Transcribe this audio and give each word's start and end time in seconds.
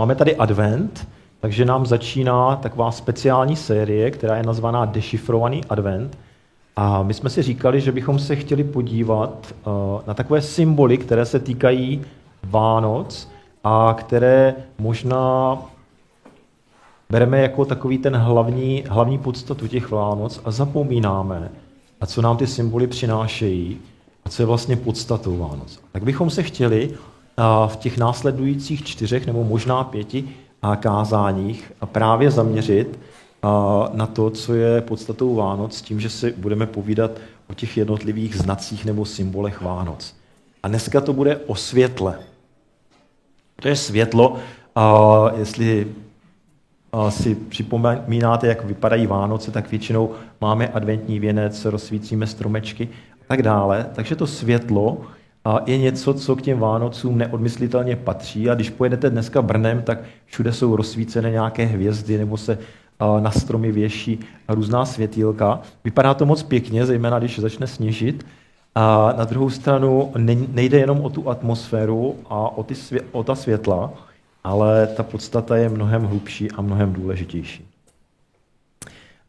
Máme 0.00 0.14
tady 0.14 0.36
advent, 0.36 1.08
takže 1.40 1.64
nám 1.64 1.86
začíná 1.86 2.56
taková 2.56 2.90
speciální 2.90 3.56
série, 3.56 4.10
která 4.10 4.36
je 4.36 4.42
nazvaná 4.42 4.84
Dešifrovaný 4.84 5.64
advent. 5.64 6.18
A 6.76 7.02
my 7.02 7.14
jsme 7.14 7.30
si 7.30 7.42
říkali, 7.42 7.80
že 7.80 7.92
bychom 7.92 8.18
se 8.18 8.36
chtěli 8.36 8.64
podívat 8.64 9.54
uh, 9.66 9.72
na 10.06 10.14
takové 10.14 10.42
symboly, 10.42 10.98
které 10.98 11.26
se 11.26 11.38
týkají 11.38 12.04
Vánoc 12.44 13.28
a 13.64 13.96
které 13.98 14.54
možná 14.78 15.58
bereme 17.10 17.40
jako 17.40 17.64
takový 17.64 17.98
ten 17.98 18.16
hlavní, 18.16 18.84
hlavní 18.88 19.18
podstatu 19.18 19.66
těch 19.66 19.90
Vánoc 19.90 20.40
a 20.44 20.50
zapomínáme, 20.50 21.50
a 22.00 22.06
co 22.06 22.22
nám 22.22 22.36
ty 22.36 22.46
symboly 22.46 22.86
přinášejí 22.86 23.78
a 24.24 24.28
co 24.28 24.42
je 24.42 24.46
vlastně 24.46 24.76
podstatou 24.76 25.38
Vánoc. 25.38 25.80
Tak 25.92 26.04
bychom 26.04 26.30
se 26.30 26.42
chtěli 26.42 26.94
v 27.66 27.76
těch 27.76 27.98
následujících 27.98 28.84
čtyřech 28.84 29.26
nebo 29.26 29.44
možná 29.44 29.84
pěti 29.84 30.28
kázáních 30.80 31.72
právě 31.84 32.30
zaměřit 32.30 32.98
na 33.92 34.06
to, 34.06 34.30
co 34.30 34.54
je 34.54 34.80
podstatou 34.80 35.34
Vánoc, 35.34 35.76
s 35.76 35.82
tím, 35.82 36.00
že 36.00 36.10
si 36.10 36.34
budeme 36.36 36.66
povídat 36.66 37.10
o 37.50 37.54
těch 37.54 37.76
jednotlivých 37.76 38.36
znacích 38.36 38.84
nebo 38.84 39.04
symbolech 39.04 39.60
Vánoc. 39.60 40.14
A 40.62 40.68
dneska 40.68 41.00
to 41.00 41.12
bude 41.12 41.36
o 41.36 41.54
světle. 41.54 42.18
To 43.62 43.68
je 43.68 43.76
světlo, 43.76 44.36
jestli 45.36 45.86
si 47.08 47.34
připomínáte, 47.34 48.46
jak 48.46 48.64
vypadají 48.64 49.06
Vánoce, 49.06 49.50
tak 49.50 49.70
většinou 49.70 50.10
máme 50.40 50.68
adventní 50.68 51.20
věnec, 51.20 51.64
rozsvícíme 51.64 52.26
stromečky 52.26 52.88
a 53.12 53.24
tak 53.28 53.42
dále. 53.42 53.86
Takže 53.94 54.16
to 54.16 54.26
světlo 54.26 54.98
je 55.66 55.78
něco, 55.78 56.14
co 56.14 56.36
k 56.36 56.42
těm 56.42 56.58
Vánocům 56.58 57.18
neodmyslitelně 57.18 57.96
patří 57.96 58.50
a 58.50 58.54
když 58.54 58.70
pojedete 58.70 59.10
dneska 59.10 59.42
Brnem, 59.42 59.82
tak 59.82 59.98
všude 60.24 60.52
jsou 60.52 60.76
rozsvícené 60.76 61.30
nějaké 61.30 61.64
hvězdy 61.64 62.18
nebo 62.18 62.36
se 62.36 62.58
na 63.20 63.30
stromy 63.30 63.72
věší 63.72 64.20
různá 64.48 64.84
světýlka. 64.84 65.60
Vypadá 65.84 66.14
to 66.14 66.26
moc 66.26 66.42
pěkně, 66.42 66.86
zejména 66.86 67.18
když 67.18 67.38
začne 67.38 67.66
sněžit. 67.66 68.26
A 68.74 69.14
na 69.18 69.24
druhou 69.24 69.50
stranu 69.50 70.12
nejde 70.48 70.78
jenom 70.78 71.00
o 71.00 71.10
tu 71.10 71.30
atmosféru 71.30 72.16
a 72.30 72.56
o, 72.56 72.62
ty 72.62 72.74
svě- 72.74 73.02
o 73.12 73.24
ta 73.24 73.34
světla, 73.34 73.92
ale 74.44 74.86
ta 74.86 75.02
podstata 75.02 75.56
je 75.56 75.68
mnohem 75.68 76.04
hlubší 76.04 76.50
a 76.50 76.62
mnohem 76.62 76.92
důležitější. 76.92 77.64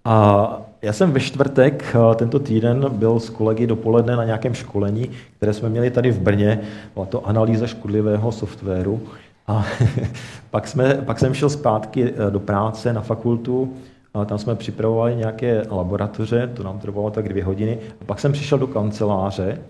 A 0.05 0.61
já 0.81 0.93
jsem 0.93 1.11
ve 1.11 1.19
čtvrtek 1.19 1.95
eh, 1.95 2.15
tento 2.15 2.39
týden 2.39 2.85
byl 2.89 3.19
s 3.19 3.29
kolegy 3.29 3.67
dopoledne 3.67 4.15
na 4.15 4.23
nějakém 4.23 4.53
školení, 4.53 5.09
které 5.37 5.53
jsme 5.53 5.69
měli 5.69 5.91
tady 5.91 6.11
v 6.11 6.19
Brně. 6.19 6.61
Byla 6.93 7.05
to 7.05 7.27
analýza 7.27 7.67
škodlivého 7.67 8.31
softwaru. 8.31 9.01
A 9.47 9.65
pak, 10.51 10.67
jsme, 10.67 10.93
pak 10.93 11.19
jsem 11.19 11.33
šel 11.33 11.49
zpátky 11.49 12.13
eh, 12.13 12.31
do 12.31 12.39
práce 12.39 12.93
na 12.93 13.01
fakultu, 13.01 13.73
a 14.13 14.25
tam 14.25 14.37
jsme 14.37 14.55
připravovali 14.55 15.15
nějaké 15.15 15.63
laboratoře, 15.71 16.51
to 16.53 16.63
nám 16.63 16.79
trvalo 16.79 17.11
tak 17.11 17.29
dvě 17.29 17.43
hodiny. 17.43 17.79
A 18.01 18.05
pak 18.05 18.19
jsem 18.19 18.31
přišel 18.31 18.57
do 18.57 18.67
kanceláře 18.67 19.61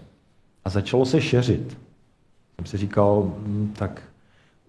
a 0.66 0.70
začalo 0.70 1.06
se 1.06 1.22
šeřit. 1.22 1.78
Jsem 2.56 2.66
si 2.66 2.78
říkal, 2.78 3.32
hm, 3.38 3.74
tak 3.78 4.02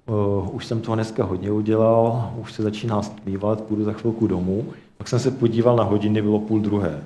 uh, 0.07 0.55
už 0.55 0.67
jsem 0.67 0.81
toho 0.81 0.95
dneska 0.95 1.25
hodně 1.25 1.51
udělal, 1.51 2.33
už 2.37 2.53
se 2.53 2.63
začíná 2.63 3.03
stmívat, 3.03 3.61
půjdu 3.61 3.85
za 3.85 3.93
chvilku 3.93 4.27
domů. 4.27 4.67
Pak 5.01 5.09
jsem 5.09 5.19
se 5.19 5.31
podíval 5.31 5.77
na 5.77 5.85
hodiny, 5.85 6.23
bylo 6.23 6.39
půl 6.39 6.61
druhé. 6.61 7.05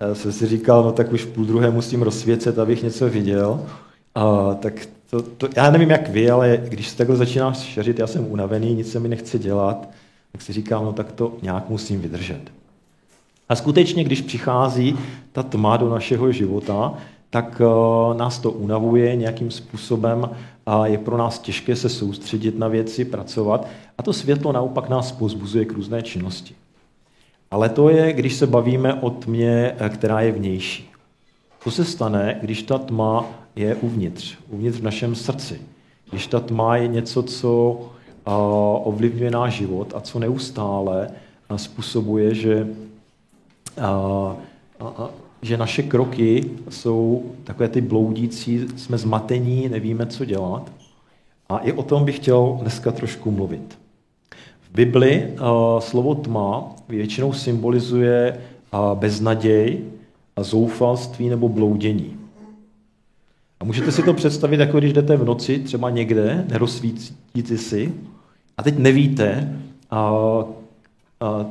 Já 0.00 0.14
jsem 0.14 0.32
si 0.32 0.46
říkal, 0.46 0.82
no 0.82 0.92
tak 0.92 1.12
už 1.12 1.24
půl 1.24 1.44
druhé 1.44 1.70
musím 1.70 2.02
rozsvěcet, 2.02 2.58
abych 2.58 2.82
něco 2.82 3.08
viděl. 3.10 3.66
A, 4.14 4.54
tak 4.54 4.88
to, 5.10 5.22
to, 5.22 5.48
já 5.56 5.70
nevím, 5.70 5.90
jak 5.90 6.08
vy, 6.08 6.30
ale 6.30 6.60
když 6.68 6.88
se 6.88 6.96
takhle 6.96 7.16
začínám 7.16 7.54
šeřit, 7.54 7.98
já 7.98 8.06
jsem 8.06 8.32
unavený, 8.32 8.74
nic 8.74 8.92
se 8.92 9.00
mi 9.00 9.08
nechce 9.08 9.38
dělat, 9.38 9.88
tak 10.32 10.42
si 10.42 10.52
říkám, 10.52 10.84
no 10.84 10.92
tak 10.92 11.12
to 11.12 11.34
nějak 11.42 11.68
musím 11.68 12.00
vydržet. 12.00 12.40
A 13.48 13.56
skutečně, 13.56 14.04
když 14.04 14.20
přichází 14.20 14.98
ta 15.32 15.42
tma 15.42 15.76
do 15.76 15.88
našeho 15.88 16.32
života, 16.32 16.94
tak 17.30 17.60
uh, 17.60 18.16
nás 18.16 18.38
to 18.38 18.50
unavuje 18.50 19.16
nějakým 19.16 19.50
způsobem 19.50 20.30
a 20.66 20.86
je 20.86 20.98
pro 20.98 21.16
nás 21.16 21.38
těžké 21.38 21.76
se 21.76 21.88
soustředit 21.88 22.58
na 22.58 22.68
věci, 22.68 23.04
pracovat. 23.04 23.66
A 23.98 24.02
to 24.02 24.12
světlo 24.12 24.52
naopak 24.52 24.88
nás 24.88 25.12
pozbuzuje 25.12 25.64
k 25.64 25.72
různé 25.72 26.02
činnosti. 26.02 26.54
Ale 27.50 27.68
to 27.68 27.88
je, 27.88 28.12
když 28.12 28.34
se 28.34 28.46
bavíme 28.46 28.94
o 28.94 29.10
tmě, 29.10 29.74
eh, 29.78 29.88
která 29.88 30.20
je 30.20 30.32
vnější. 30.32 30.90
Co 31.60 31.70
se 31.70 31.84
stane, 31.84 32.38
když 32.42 32.62
ta 32.62 32.78
tma 32.78 33.26
je 33.56 33.74
uvnitř, 33.74 34.36
uvnitř 34.50 34.78
v 34.78 34.82
našem 34.82 35.14
srdci? 35.14 35.60
Když 36.10 36.26
ta 36.26 36.40
tma 36.40 36.76
je 36.76 36.88
něco, 36.88 37.22
co 37.22 37.80
ovlivňuje 38.84 39.30
náš 39.30 39.52
život 39.52 39.92
a 39.96 40.00
co 40.00 40.18
neustále 40.18 41.10
způsobuje, 41.56 42.34
že, 42.34 42.68
že 45.42 45.56
naše 45.56 45.82
kroky 45.82 46.50
jsou 46.68 47.30
takové 47.44 47.68
ty 47.68 47.80
bloudící, 47.80 48.66
jsme 48.76 48.98
zmatení, 48.98 49.68
nevíme, 49.68 50.06
co 50.06 50.24
dělat. 50.24 50.72
A 51.48 51.58
i 51.58 51.72
o 51.72 51.82
tom 51.82 52.04
bych 52.04 52.16
chtěl 52.16 52.58
dneska 52.60 52.92
trošku 52.92 53.30
mluvit. 53.30 53.78
Bibli 54.76 55.34
slovo 55.78 56.14
tma 56.14 56.74
většinou 56.88 57.32
symbolizuje 57.32 58.40
beznaděj, 58.94 59.80
a 60.36 60.42
zoufalství 60.42 61.28
nebo 61.28 61.48
bloudění. 61.48 62.16
A 63.60 63.64
můžete 63.64 63.92
si 63.92 64.02
to 64.02 64.14
představit, 64.14 64.60
jako 64.60 64.78
když 64.78 64.92
jdete 64.92 65.16
v 65.16 65.24
noci 65.24 65.58
třeba 65.58 65.90
někde, 65.90 66.44
nerozsvítíte 66.48 67.56
si, 67.56 67.94
a 68.56 68.62
teď 68.62 68.78
nevíte, 68.78 69.58
uh, 69.92 70.44
uh, 70.48 71.46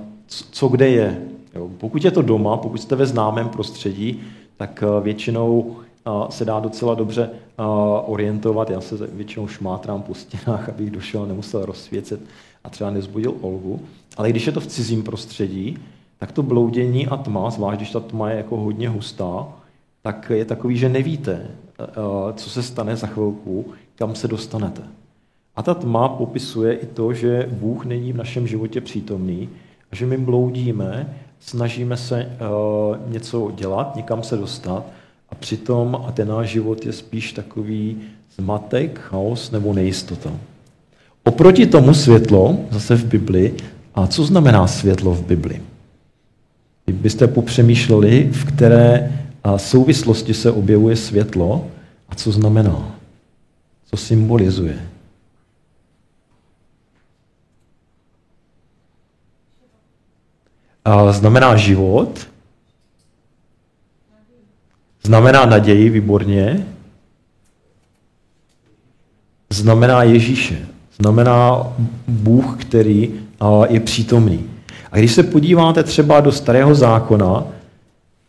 co 0.51 0.67
kde 0.67 0.89
je. 0.89 1.21
Jo. 1.55 1.69
Pokud 1.77 2.05
je 2.05 2.11
to 2.11 2.21
doma, 2.21 2.57
pokud 2.57 2.81
jste 2.81 2.95
ve 2.95 3.05
známém 3.05 3.49
prostředí, 3.49 4.21
tak 4.57 4.83
většinou 5.01 5.75
se 6.29 6.45
dá 6.45 6.59
docela 6.59 6.95
dobře 6.95 7.29
orientovat. 8.05 8.69
Já 8.69 8.81
se 8.81 9.07
většinou 9.07 9.47
šmátrám 9.47 10.01
po 10.01 10.13
stěnách, 10.13 10.69
abych 10.69 10.91
došel, 10.91 11.25
nemusel 11.25 11.65
rozsvěcet 11.65 12.19
a 12.65 12.69
třeba 12.69 12.89
nezbudil 12.89 13.33
Olgu. 13.41 13.79
Ale 14.17 14.29
když 14.29 14.45
je 14.45 14.51
to 14.51 14.59
v 14.59 14.67
cizím 14.67 15.03
prostředí, 15.03 15.77
tak 16.17 16.31
to 16.31 16.43
bloudění 16.43 17.07
a 17.07 17.17
tma, 17.17 17.49
zvlášť 17.49 17.77
když 17.79 17.91
ta 17.91 17.99
tma 17.99 18.29
je 18.29 18.37
jako 18.37 18.57
hodně 18.57 18.89
hustá, 18.89 19.47
tak 20.01 20.31
je 20.35 20.45
takový, 20.45 20.77
že 20.77 20.89
nevíte, 20.89 21.47
eh, 21.79 21.83
co 22.33 22.49
se 22.49 22.63
stane 22.63 22.95
za 22.95 23.07
chvilku, 23.07 23.65
kam 23.95 24.15
se 24.15 24.27
dostanete. 24.27 24.81
A 25.55 25.63
ta 25.63 25.73
tma 25.73 26.09
popisuje 26.09 26.73
i 26.73 26.85
to, 26.85 27.13
že 27.13 27.49
Bůh 27.51 27.85
není 27.85 28.13
v 28.13 28.17
našem 28.17 28.47
životě 28.47 28.81
přítomný, 28.81 29.49
a 29.91 29.95
že 29.95 30.05
my 30.05 30.17
bloudíme, 30.17 31.17
snažíme 31.39 31.97
se 31.97 32.21
eh, 32.21 32.37
něco 33.07 33.51
dělat, 33.55 33.95
někam 33.95 34.23
se 34.23 34.37
dostat, 34.37 34.85
a 35.29 35.35
přitom 35.35 36.03
a 36.07 36.11
ten 36.11 36.27
náš 36.27 36.49
život 36.49 36.85
je 36.85 36.93
spíš 36.93 37.33
takový 37.33 38.01
zmatek, 38.37 38.99
chaos 38.99 39.51
nebo 39.51 39.73
nejistota. 39.73 40.31
Oproti 41.27 41.65
tomu 41.65 41.93
světlo, 41.93 42.57
zase 42.71 42.95
v 42.95 43.05
Bibli, 43.05 43.55
a 43.95 44.07
co 44.07 44.25
znamená 44.25 44.67
světlo 44.67 45.13
v 45.13 45.25
Bibli? 45.25 45.61
Kdybyste 46.85 47.27
popřemýšleli, 47.27 48.29
v 48.31 48.45
které 48.45 49.11
souvislosti 49.57 50.33
se 50.33 50.51
objevuje 50.51 50.95
světlo 50.95 51.67
a 52.09 52.15
co 52.15 52.31
znamená, 52.31 52.95
co 53.85 53.97
symbolizuje. 53.97 54.89
A 60.85 61.11
znamená 61.11 61.55
život, 61.55 62.27
znamená 65.03 65.45
naději, 65.45 65.89
výborně, 65.89 66.65
znamená 69.49 70.03
Ježíše 70.03 70.74
znamená 71.01 71.67
Bůh, 72.07 72.57
který 72.59 73.11
je 73.67 73.79
přítomný. 73.79 74.43
A 74.91 74.97
když 74.97 75.11
se 75.11 75.23
podíváte 75.23 75.83
třeba 75.83 76.19
do 76.19 76.31
starého 76.31 76.75
zákona, 76.75 77.43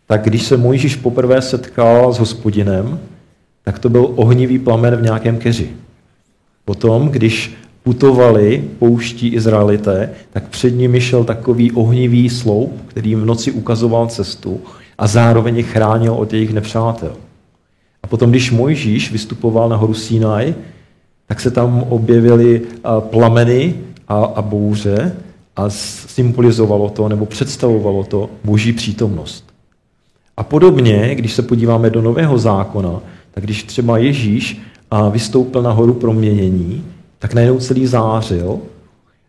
tak 0.07 0.25
když 0.25 0.43
se 0.43 0.57
Mojžíš 0.57 0.97
poprvé 0.97 1.43
setkal 1.43 2.13
s 2.13 2.19
hospodinem, 2.19 2.99
tak 3.65 3.79
to 3.79 3.89
byl 3.89 4.13
ohnivý 4.15 4.59
plamen 4.59 4.97
v 4.97 5.03
nějakém 5.03 5.39
keři. 5.39 5.71
Potom, 6.65 7.09
když 7.09 7.57
putovali 7.83 8.65
pouští 8.79 9.29
Izraelité, 9.29 10.11
tak 10.33 10.49
před 10.49 10.71
nimi 10.71 11.01
šel 11.01 11.25
takový 11.25 11.73
ohnivý 11.73 12.31
sloup, 12.31 12.83
který 12.87 13.15
v 13.15 13.25
noci 13.25 13.53
ukazoval 13.53 14.07
cestu 14.07 14.61
a 14.99 15.07
zároveň 15.07 15.57
je 15.57 15.63
chránil 15.63 16.15
od 16.15 16.33
jejich 16.33 16.53
nepřátel. 16.53 17.17
A 18.03 18.07
potom, 18.07 18.31
když 18.31 18.51
Mojžíš 18.51 19.13
vystupoval 19.13 19.69
na 19.69 19.77
horu 19.77 19.95
Sinai, 19.95 20.55
tak 21.27 21.41
se 21.41 21.51
tam 21.51 21.85
objevily 21.89 22.63
plameny 23.01 23.75
a, 24.09 24.25
a 24.25 24.43
bouře 24.43 25.17
a 25.57 25.71
symbolizovalo 25.71 26.91
to 26.91 27.09
nebo 27.09 27.27
představovalo 27.27 28.05
to 28.05 28.31
boží 28.45 28.73
přítomnost. 28.73 29.45
A 30.37 30.43
podobně, 30.43 31.15
když 31.15 31.33
se 31.33 31.43
podíváme 31.43 31.91
do 31.91 32.03
Nového 32.03 32.39
zákona, 32.39 33.01
tak 33.31 33.45
když 33.45 33.63
třeba 33.63 33.99
Ježíš 33.99 34.63
vystoupil 35.11 35.63
na 35.63 35.73
horu 35.73 35.95
proměnění, 35.95 36.85
tak 37.19 37.35
najednou 37.35 37.59
celý 37.59 37.87
zářil 37.87 38.59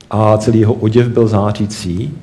a 0.10 0.38
celý 0.38 0.60
jeho 0.60 0.74
oděv 0.74 1.08
byl 1.08 1.28
zářící. 1.28 2.14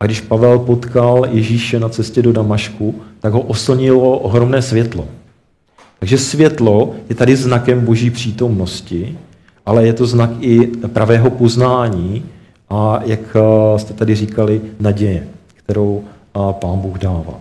A 0.00 0.06
když 0.06 0.20
Pavel 0.20 0.58
potkal 0.58 1.26
Ježíše 1.30 1.80
na 1.80 1.88
cestě 1.88 2.22
do 2.22 2.32
Damašku, 2.32 2.94
tak 3.20 3.32
ho 3.32 3.40
oslnilo 3.40 4.18
ohromné 4.18 4.62
světlo. 4.62 5.08
Takže 5.98 6.18
světlo 6.18 6.94
je 7.08 7.14
tady 7.14 7.36
znakem 7.36 7.84
boží 7.84 8.10
přítomnosti, 8.10 9.18
ale 9.66 9.86
je 9.86 9.92
to 9.92 10.06
znak 10.06 10.30
i 10.40 10.66
pravého 10.66 11.30
poznání 11.30 12.24
a, 12.70 13.00
jak 13.04 13.20
eh, 13.36 13.78
jste 13.78 13.94
tady 13.94 14.14
říkali, 14.14 14.60
naděje, 14.80 15.28
kterou 15.54 16.04
eh, 16.04 16.40
pán 16.52 16.78
Bůh 16.78 16.98
dává. 16.98 17.40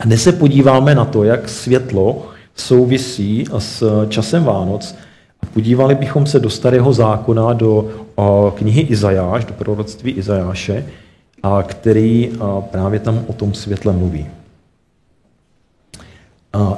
A 0.00 0.04
dnes 0.04 0.22
se 0.22 0.32
podíváme 0.32 0.94
na 0.94 1.04
to, 1.04 1.24
jak 1.24 1.48
světlo 1.48 2.26
souvisí 2.56 3.44
s 3.58 4.06
časem 4.08 4.44
Vánoc 4.44 4.94
a 5.42 5.46
podívali 5.46 5.94
bychom 5.94 6.26
se 6.26 6.40
do 6.40 6.50
starého 6.50 6.92
zákona, 6.92 7.52
do 7.52 7.88
eh, 8.18 8.22
knihy 8.54 8.80
Izajáš, 8.80 9.44
do 9.44 9.54
proroctví 9.54 10.12
Izajáše, 10.12 10.86
který 11.62 12.30
právě 12.70 13.00
tam 13.00 13.24
o 13.26 13.32
tom 13.32 13.54
světle 13.54 13.92
mluví. 13.92 14.26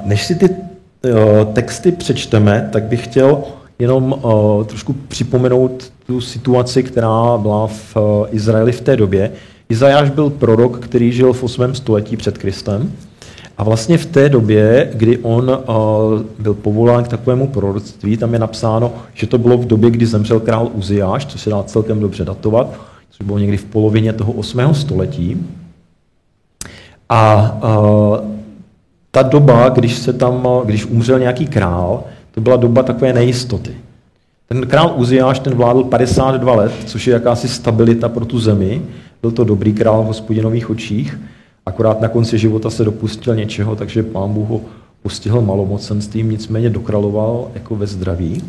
Než 0.03 0.25
si 0.25 0.35
ty 0.35 0.49
texty 1.53 1.91
přečteme, 1.91 2.69
tak 2.71 2.83
bych 2.83 3.03
chtěl 3.03 3.43
jenom 3.79 4.21
trošku 4.65 4.93
připomenout 4.93 5.91
tu 6.07 6.21
situaci, 6.21 6.83
která 6.83 7.37
byla 7.37 7.67
v 7.67 7.97
Izraeli 8.31 8.71
v 8.71 8.81
té 8.81 8.95
době. 8.95 9.31
Izajáš 9.69 10.09
byl 10.09 10.29
prorok, 10.29 10.79
který 10.79 11.11
žil 11.11 11.33
v 11.33 11.43
8. 11.43 11.75
století 11.75 12.17
před 12.17 12.37
Kristem. 12.37 12.91
A 13.57 13.63
vlastně 13.63 13.97
v 13.97 14.05
té 14.05 14.29
době, 14.29 14.91
kdy 14.93 15.17
on 15.17 15.59
byl 16.39 16.53
povolán 16.53 17.03
k 17.03 17.07
takovému 17.07 17.47
proroctví, 17.47 18.17
tam 18.17 18.33
je 18.33 18.39
napsáno, 18.39 18.93
že 19.13 19.27
to 19.27 19.37
bylo 19.37 19.57
v 19.57 19.65
době, 19.65 19.91
kdy 19.91 20.05
zemřel 20.05 20.39
král 20.39 20.69
Uziáš, 20.73 21.25
což 21.25 21.41
se 21.41 21.49
dá 21.49 21.63
celkem 21.63 21.99
dobře 21.99 22.25
datovat, 22.25 22.67
což 23.11 23.25
bylo 23.25 23.37
někdy 23.39 23.57
v 23.57 23.65
polovině 23.65 24.13
toho 24.13 24.33
8. 24.33 24.73
století. 24.73 25.47
A 27.09 27.59
ta 29.17 29.23
doba, 29.23 29.69
když, 29.69 29.95
se 29.95 30.13
tam, 30.13 30.47
když 30.65 30.85
umřel 30.85 31.19
nějaký 31.19 31.47
král, 31.47 32.03
to 32.31 32.41
byla 32.41 32.55
doba 32.55 32.83
takové 32.83 33.13
nejistoty. 33.13 33.71
Ten 34.49 34.67
král 34.67 34.93
Uziáš, 34.95 35.39
ten 35.39 35.55
vládl 35.55 35.83
52 35.83 36.55
let, 36.55 36.71
což 36.85 37.07
je 37.07 37.13
jakási 37.13 37.47
stabilita 37.47 38.09
pro 38.09 38.25
tu 38.25 38.39
zemi. 38.39 38.81
Byl 39.21 39.31
to 39.31 39.43
dobrý 39.43 39.73
král 39.73 40.03
v 40.03 40.05
hospodinových 40.05 40.69
očích, 40.69 41.19
akorát 41.65 42.01
na 42.01 42.07
konci 42.07 42.37
života 42.37 42.69
se 42.69 42.83
dopustil 42.83 43.35
něčeho, 43.35 43.75
takže 43.75 44.03
pán 44.03 44.33
Bůh 44.33 44.49
ho 44.49 44.61
postihl 45.01 45.41
malomocenstvím, 45.41 46.31
nicméně 46.31 46.69
dokráloval 46.69 47.47
jako 47.53 47.75
ve 47.75 47.87
zdraví. 47.87 48.43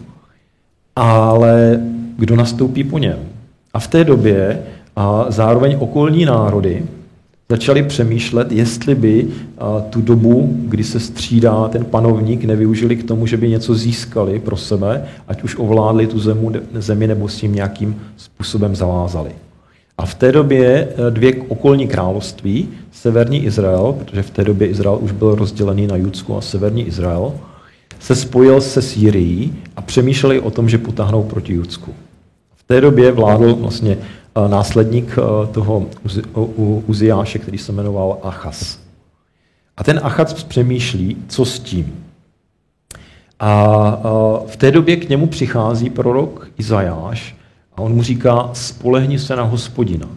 Ale 0.96 1.80
kdo 2.16 2.36
nastoupí 2.36 2.84
po 2.84 2.98
něm? 2.98 3.18
A 3.74 3.78
v 3.78 3.88
té 3.88 4.04
době 4.04 4.62
a 4.96 5.26
zároveň 5.28 5.76
okolní 5.80 6.24
národy 6.24 6.82
začali 7.50 7.82
přemýšlet, 7.82 8.52
jestli 8.52 8.94
by 8.94 9.28
tu 9.90 10.00
dobu, 10.00 10.48
kdy 10.52 10.84
se 10.84 11.00
střídá 11.00 11.68
ten 11.68 11.84
panovník, 11.84 12.44
nevyužili 12.44 12.96
k 12.96 13.04
tomu, 13.04 13.26
že 13.26 13.36
by 13.36 13.48
něco 13.48 13.74
získali 13.74 14.38
pro 14.38 14.56
sebe, 14.56 15.04
ať 15.28 15.42
už 15.42 15.56
ovládli 15.58 16.06
tu 16.06 16.18
zemu, 16.18 16.52
zemi 16.74 17.06
nebo 17.06 17.28
s 17.28 17.36
tím 17.36 17.54
nějakým 17.54 18.00
způsobem 18.16 18.76
zavázali. 18.76 19.30
A 19.98 20.06
v 20.06 20.14
té 20.14 20.32
době 20.32 20.88
e, 21.08 21.10
dvě 21.10 21.34
okolní 21.48 21.88
království, 21.88 22.68
severní 22.92 23.44
Izrael, 23.44 23.92
protože 23.98 24.22
v 24.22 24.30
té 24.30 24.44
době 24.44 24.68
Izrael 24.68 24.98
už 25.00 25.12
byl 25.12 25.34
rozdělený 25.34 25.86
na 25.86 25.96
Judsku 25.96 26.36
a 26.36 26.40
severní 26.40 26.86
Izrael, 26.86 27.32
se 28.00 28.14
spojil 28.14 28.60
se 28.60 28.82
Sýrií 28.82 29.54
a 29.76 29.82
přemýšleli 29.82 30.40
o 30.40 30.50
tom, 30.50 30.68
že 30.68 30.78
potáhnou 30.78 31.22
proti 31.22 31.52
Judsku. 31.52 31.94
V 32.56 32.62
té 32.62 32.80
době 32.80 33.12
vládl 33.12 33.54
vlastně 33.54 33.98
následník 34.46 35.18
e, 35.18 35.46
toho 35.46 35.86
Uziáše, 36.86 37.38
který 37.38 37.58
se 37.58 37.72
jmenoval 37.72 38.18
Achas. 38.22 38.78
A 39.76 39.84
ten 39.84 40.00
Achaz 40.02 40.44
přemýšlí, 40.44 41.16
co 41.28 41.44
s 41.44 41.60
tím. 41.60 42.04
A 43.40 44.00
v 44.46 44.56
té 44.56 44.70
době 44.70 44.96
k 44.96 45.08
němu 45.08 45.26
přichází 45.26 45.90
prorok 45.90 46.50
Izajáš 46.58 47.36
a 47.76 47.80
on 47.80 47.94
mu 47.94 48.02
říká, 48.02 48.50
spolehni 48.52 49.18
se 49.18 49.36
na 49.36 49.42
hospodina. 49.42 50.08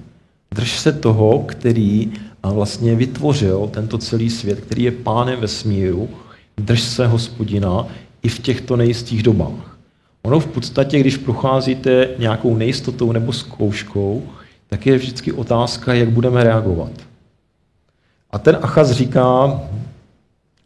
Drž 0.56 0.80
se 0.80 0.92
toho, 0.92 1.40
který 1.40 2.12
vlastně 2.44 2.96
vytvořil 2.96 3.70
tento 3.74 3.98
celý 3.98 4.30
svět, 4.30 4.60
který 4.60 4.84
je 4.84 4.92
pánem 4.92 5.40
vesmíru, 5.40 6.10
drž 6.58 6.82
se 6.82 7.08
hospodina 7.08 7.88
i 8.24 8.30
v 8.30 8.40
těchto 8.40 8.76
nejistých 8.76 9.24
dobách. 9.24 9.71
Ono 10.22 10.40
v 10.40 10.48
podstatě, 10.48 11.00
když 11.00 11.18
procházíte 11.18 12.10
nějakou 12.18 12.56
nejistotou 12.56 13.12
nebo 13.12 13.34
zkouškou, 13.34 14.24
tak 14.68 14.86
je 14.86 14.98
vždycky 14.98 15.32
otázka, 15.32 15.94
jak 15.94 16.10
budeme 16.10 16.44
reagovat. 16.44 16.92
A 18.32 18.40
ten 18.40 18.58
Achaz 18.62 18.92
říká, 18.92 19.62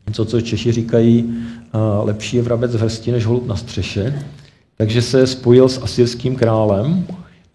něco, 0.07 0.25
co 0.25 0.41
Češi 0.41 0.71
říkají, 0.71 1.35
lepší 2.03 2.37
je 2.37 2.43
vrabec 2.43 2.75
v 2.75 2.79
hrsti 2.79 3.11
než 3.11 3.25
holub 3.25 3.47
na 3.47 3.55
střeše, 3.55 4.23
takže 4.77 5.01
se 5.01 5.27
spojil 5.27 5.69
s 5.69 5.81
asyrským 5.81 6.35
králem 6.35 7.07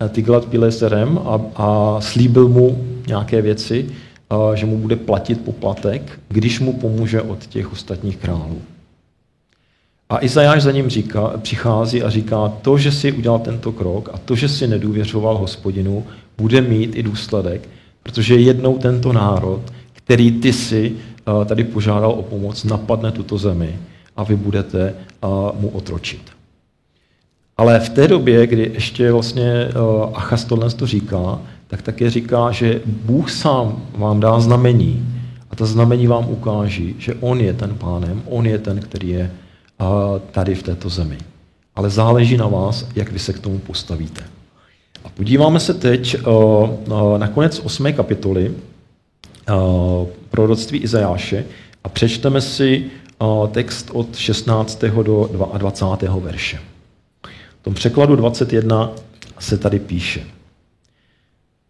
Tiglat 0.09 0.45
Pileserem 0.45 1.19
a, 1.19 1.41
a 1.57 2.01
slíbil 2.01 2.49
mu 2.49 2.85
nějaké 3.07 3.43
věci, 3.43 3.91
že 4.55 4.67
mu 4.67 4.79
bude 4.79 4.97
platit 4.97 5.41
poplatek, 5.41 6.21
když 6.29 6.61
mu 6.61 6.73
pomůže 6.73 7.23
od 7.23 7.47
těch 7.47 7.73
ostatních 7.73 8.17
králů. 8.17 8.59
A 10.11 10.25
Izajáš 10.25 10.63
za 10.63 10.73
ním 10.73 10.89
říká, 10.89 11.33
přichází 11.43 12.03
a 12.03 12.11
říká, 12.11 12.49
to, 12.49 12.79
že 12.79 12.93
si 12.93 13.13
udělal 13.13 13.39
tento 13.39 13.73
krok 13.73 14.11
a 14.13 14.19
to, 14.19 14.37
že 14.37 14.49
si 14.49 14.67
nedůvěřoval 14.67 15.39
hospodinu, 15.39 16.07
bude 16.39 16.61
mít 16.61 16.97
i 16.97 17.03
důsledek, 17.03 17.69
protože 18.03 18.37
jednou 18.37 18.79
tento 18.79 19.13
národ, 19.13 19.61
který 19.93 20.33
ty 20.33 20.53
si 20.53 20.93
tady 21.47 21.65
požádal 21.65 22.11
o 22.11 22.23
pomoc, 22.23 22.65
napadne 22.65 23.13
tuto 23.13 23.39
zemi 23.39 23.79
a 24.17 24.25
vy 24.25 24.37
budete 24.37 24.95
mu 25.61 25.69
otročit. 25.69 26.23
Ale 27.57 27.81
v 27.81 27.89
té 27.89 28.09
době, 28.09 28.47
kdy 28.47 28.71
ještě 28.75 29.13
vlastně 29.13 29.69
Achas 30.15 30.45
tohle 30.45 30.71
to 30.71 30.87
říká, 30.87 31.41
tak 31.67 31.83
také 31.83 32.11
říká, 32.11 32.51
že 32.51 32.81
Bůh 32.87 33.31
sám 33.31 33.83
vám 33.99 34.21
dá 34.21 34.41
znamení 34.41 35.07
a 35.51 35.57
ta 35.57 35.67
znamení 35.67 36.07
vám 36.07 36.31
ukáží, 36.31 36.95
že 36.99 37.15
On 37.21 37.41
je 37.41 37.53
ten 37.53 37.75
pánem, 37.75 38.23
On 38.27 38.47
je 38.47 38.59
ten, 38.59 38.81
který 38.81 39.09
je 39.09 39.31
tady 40.31 40.55
v 40.55 40.63
této 40.63 40.89
zemi. 40.89 41.19
Ale 41.75 41.91
záleží 41.91 42.37
na 42.37 42.47
vás, 42.47 42.87
jak 42.95 43.13
vy 43.13 43.19
se 43.19 43.33
k 43.33 43.39
tomu 43.39 43.59
postavíte. 43.59 44.23
A 45.05 45.09
podíváme 45.09 45.61
se 45.61 45.75
teď 45.75 46.17
na 47.17 47.29
konec 47.29 47.61
8. 47.65 47.93
kapitoly 47.93 48.55
proroctví 50.31 50.79
Izajáše 50.79 51.45
a 51.85 51.89
přečteme 51.89 52.41
si 52.41 52.85
text 53.51 53.91
od 53.93 54.17
16. 54.17 54.85
do 55.03 55.31
22. 55.59 56.17
verše. 56.17 56.61
V 57.61 57.63
tom 57.63 57.75
překladu 57.75 58.17
21 58.17 58.91
se 59.39 59.59
tady 59.59 59.79
píše. 59.79 60.27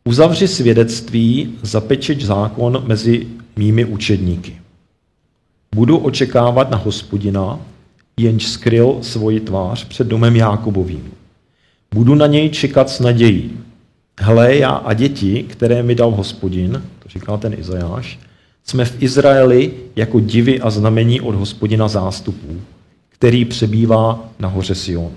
Uzavři 0.05 0.49
svědectví, 0.49 1.59
zapečeť 1.63 2.23
zákon 2.23 2.83
mezi 2.87 3.27
mými 3.57 3.85
učedníky. 3.85 4.61
Budu 5.75 5.99
očekávat 5.99 6.71
na 6.71 6.77
hospodina, 6.77 7.59
jenž 8.23 8.47
skryl 8.47 8.99
svoji 9.03 9.41
tvář 9.41 9.85
před 9.85 10.07
domem 10.07 10.37
Jákobovým. 10.37 11.13
Budu 11.95 12.15
na 12.15 12.27
něj 12.27 12.51
čekat 12.51 12.91
s 12.91 13.01
nadějí. 13.01 13.51
Hle, 14.21 14.57
já 14.57 14.71
a 14.71 14.93
děti, 14.93 15.43
které 15.49 15.83
mi 15.83 15.95
dal 15.95 16.11
hospodin, 16.11 16.83
to 17.03 17.09
říkal 17.09 17.39
ten 17.39 17.55
Izajáš, 17.59 18.19
jsme 18.65 18.85
v 18.85 19.03
Izraeli 19.03 19.73
jako 19.97 20.21
divy 20.21 20.61
a 20.61 20.71
znamení 20.71 21.21
od 21.21 21.35
hospodina 21.35 21.89
zástupů, 21.89 22.61
který 23.09 23.45
přebývá 23.45 24.29
na 24.39 24.49
hoře 24.49 24.75
Sion. 24.75 25.13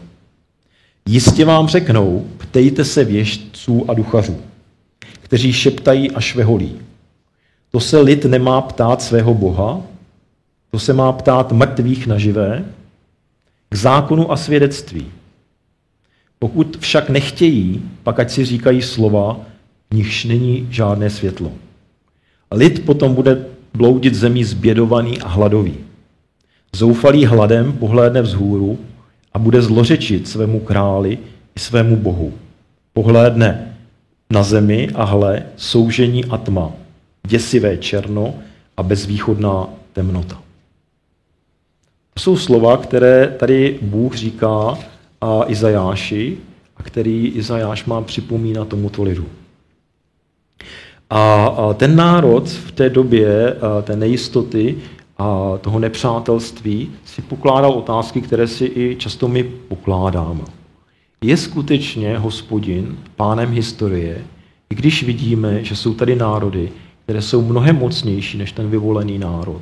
Jistě 1.10 1.46
vám 1.46 1.68
řeknou, 1.68 2.28
ptejte 2.38 2.86
se 2.86 3.04
věžců 3.04 3.90
a 3.90 3.94
duchařů 3.94 4.38
kteří 5.34 5.54
šeptají 5.54 6.12
a 6.12 6.20
šveholí. 6.20 6.76
To 7.72 7.80
se 7.80 8.00
lid 8.00 8.26
nemá 8.26 8.62
ptát 8.62 9.02
svého 9.02 9.34
Boha, 9.34 9.82
to 10.72 10.80
se 10.80 10.94
má 10.94 11.12
ptát 11.12 11.52
mrtvých 11.52 12.08
na 12.08 12.18
živé, 12.18 12.66
k 13.74 13.76
zákonu 13.76 14.32
a 14.32 14.38
svědectví. 14.38 15.06
Pokud 16.40 16.78
však 16.80 17.10
nechtějí, 17.10 17.82
pak 18.04 18.20
ať 18.20 18.32
si 18.32 18.46
říkají 18.46 18.82
slova, 18.82 19.40
nichž 19.94 20.26
není 20.26 20.68
žádné 20.70 21.10
světlo. 21.10 21.52
Lid 22.52 22.86
potom 22.86 23.16
bude 23.16 23.46
bloudit 23.74 24.16
zemí 24.16 24.44
zbědovaný 24.44 25.22
a 25.22 25.28
hladový. 25.28 25.74
Zoufalý 26.76 27.26
hladem 27.26 27.74
pohlédne 27.74 28.22
vzhůru 28.22 28.80
a 29.34 29.40
bude 29.40 29.62
zlořečit 29.62 30.28
svému 30.28 30.60
králi 30.60 31.18
i 31.56 31.60
svému 31.60 31.96
bohu. 31.96 32.34
Pohlédne 32.94 33.76
na 34.30 34.44
zemi 34.44 34.90
a 34.96 35.04
hle, 35.04 35.44
soužení 35.58 36.26
a 36.26 36.38
tma, 36.38 36.72
děsivé 37.28 37.78
černo 37.78 38.36
a 38.78 38.84
bezvýchodná 38.84 39.68
temnota. 39.94 40.42
Jsou 42.20 42.38
slova, 42.38 42.78
které 42.78 43.36
tady 43.40 43.80
Bůh 43.82 44.16
říká 44.16 44.78
Izajáši 45.48 46.38
a 46.78 46.84
který 46.84 47.28
Izajáš 47.28 47.86
má 47.86 48.02
připomínat 48.02 48.68
tomuto 48.68 49.04
lidu. 49.04 49.26
A 51.10 51.74
ten 51.74 51.96
národ 51.96 52.48
v 52.50 52.72
té 52.72 52.90
době 52.90 53.56
té 53.84 53.96
nejistoty 53.96 54.78
a 55.18 55.58
toho 55.62 55.80
nepřátelství 55.80 56.92
si 57.06 57.22
pokládal 57.22 57.72
otázky, 57.72 58.22
které 58.22 58.48
si 58.48 58.66
i 58.66 58.96
často 59.00 59.28
my 59.28 59.44
pokládáme. 59.44 60.42
Je 61.22 61.38
skutečně 61.38 62.18
hospodin 62.18 62.98
pánem 63.16 63.52
historie, 63.52 64.22
i 64.70 64.76
když 64.76 65.04
vidíme, 65.04 65.64
že 65.64 65.76
jsou 65.76 65.94
tady 65.94 66.16
národy, 66.16 66.72
které 67.04 67.22
jsou 67.22 67.42
mnohem 67.42 67.76
mocnější 67.76 68.38
než 68.38 68.52
ten 68.52 68.70
vyvolený 68.70 69.20
národ, 69.20 69.62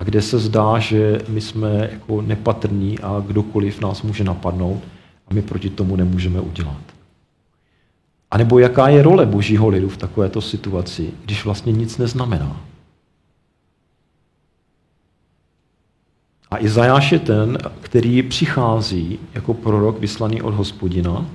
a 0.00 0.04
kde 0.04 0.22
se 0.22 0.38
zdá, 0.38 0.78
že 0.78 1.20
my 1.28 1.40
jsme 1.40 1.88
jako 1.92 2.22
nepatrní 2.22 2.98
a 2.98 3.22
kdokoliv 3.26 3.80
nás 3.80 4.02
může 4.02 4.24
napadnout 4.24 4.82
a 5.28 5.34
my 5.34 5.42
proti 5.42 5.70
tomu 5.70 5.96
nemůžeme 5.96 6.40
udělat. 6.40 6.82
A 8.30 8.38
nebo 8.38 8.58
jaká 8.58 8.88
je 8.88 9.02
role 9.02 9.26
božího 9.26 9.68
lidu 9.68 9.88
v 9.88 9.96
takovéto 9.96 10.40
situaci, 10.40 11.10
když 11.24 11.44
vlastně 11.44 11.72
nic 11.72 11.98
neznamená. 11.98 12.60
A 16.50 16.58
Izajáš 16.58 17.12
je 17.12 17.18
ten, 17.18 17.58
který 17.80 18.22
přichází 18.22 19.18
jako 19.34 19.54
prorok 19.54 20.00
vyslaný 20.00 20.42
od 20.42 20.54
hospodina, 20.54 21.26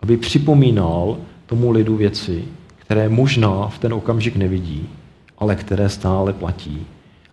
aby 0.00 0.16
připomínal 0.16 1.18
tomu 1.46 1.70
lidu 1.70 1.96
věci, 1.96 2.44
které 2.76 3.08
možná 3.08 3.68
v 3.68 3.78
ten 3.78 3.92
okamžik 3.92 4.36
nevidí, 4.36 4.88
ale 5.38 5.56
které 5.56 5.88
stále 5.88 6.32
platí. 6.32 6.86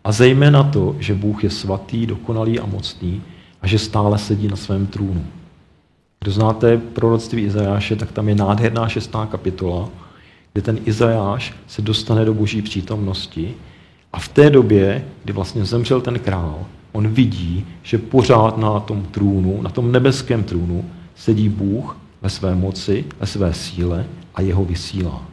A 0.03 0.11
zejména 0.11 0.63
to, 0.63 0.95
že 0.99 1.13
Bůh 1.13 1.43
je 1.43 1.49
svatý, 1.49 2.05
dokonalý 2.05 2.59
a 2.59 2.65
mocný 2.65 3.21
a 3.61 3.67
že 3.67 3.79
stále 3.79 4.17
sedí 4.17 4.47
na 4.47 4.55
svém 4.55 4.87
trůnu. 4.87 5.25
Kdo 6.19 6.31
znáte 6.31 6.77
proroctví 6.77 7.41
Izajáše, 7.41 7.95
tak 7.95 8.11
tam 8.11 8.29
je 8.29 8.35
nádherná 8.35 8.89
šestá 8.89 9.25
kapitola, 9.25 9.89
kde 10.53 10.61
ten 10.61 10.79
Izajáš 10.85 11.53
se 11.67 11.81
dostane 11.81 12.25
do 12.25 12.33
boží 12.33 12.61
přítomnosti 12.61 13.53
a 14.13 14.19
v 14.19 14.27
té 14.27 14.49
době, 14.49 15.05
kdy 15.23 15.33
vlastně 15.33 15.65
zemřel 15.65 16.01
ten 16.01 16.19
král, 16.19 16.65
on 16.91 17.07
vidí, 17.07 17.65
že 17.83 17.97
pořád 17.97 18.57
na 18.57 18.79
tom 18.79 19.05
trůnu, 19.05 19.61
na 19.61 19.69
tom 19.69 19.91
nebeském 19.91 20.43
trůnu, 20.43 20.85
sedí 21.15 21.49
Bůh 21.49 21.97
ve 22.21 22.29
své 22.29 22.55
moci, 22.55 23.05
ve 23.19 23.27
své 23.27 23.53
síle 23.53 24.05
a 24.35 24.41
jeho 24.41 24.65
vysílá. 24.65 25.25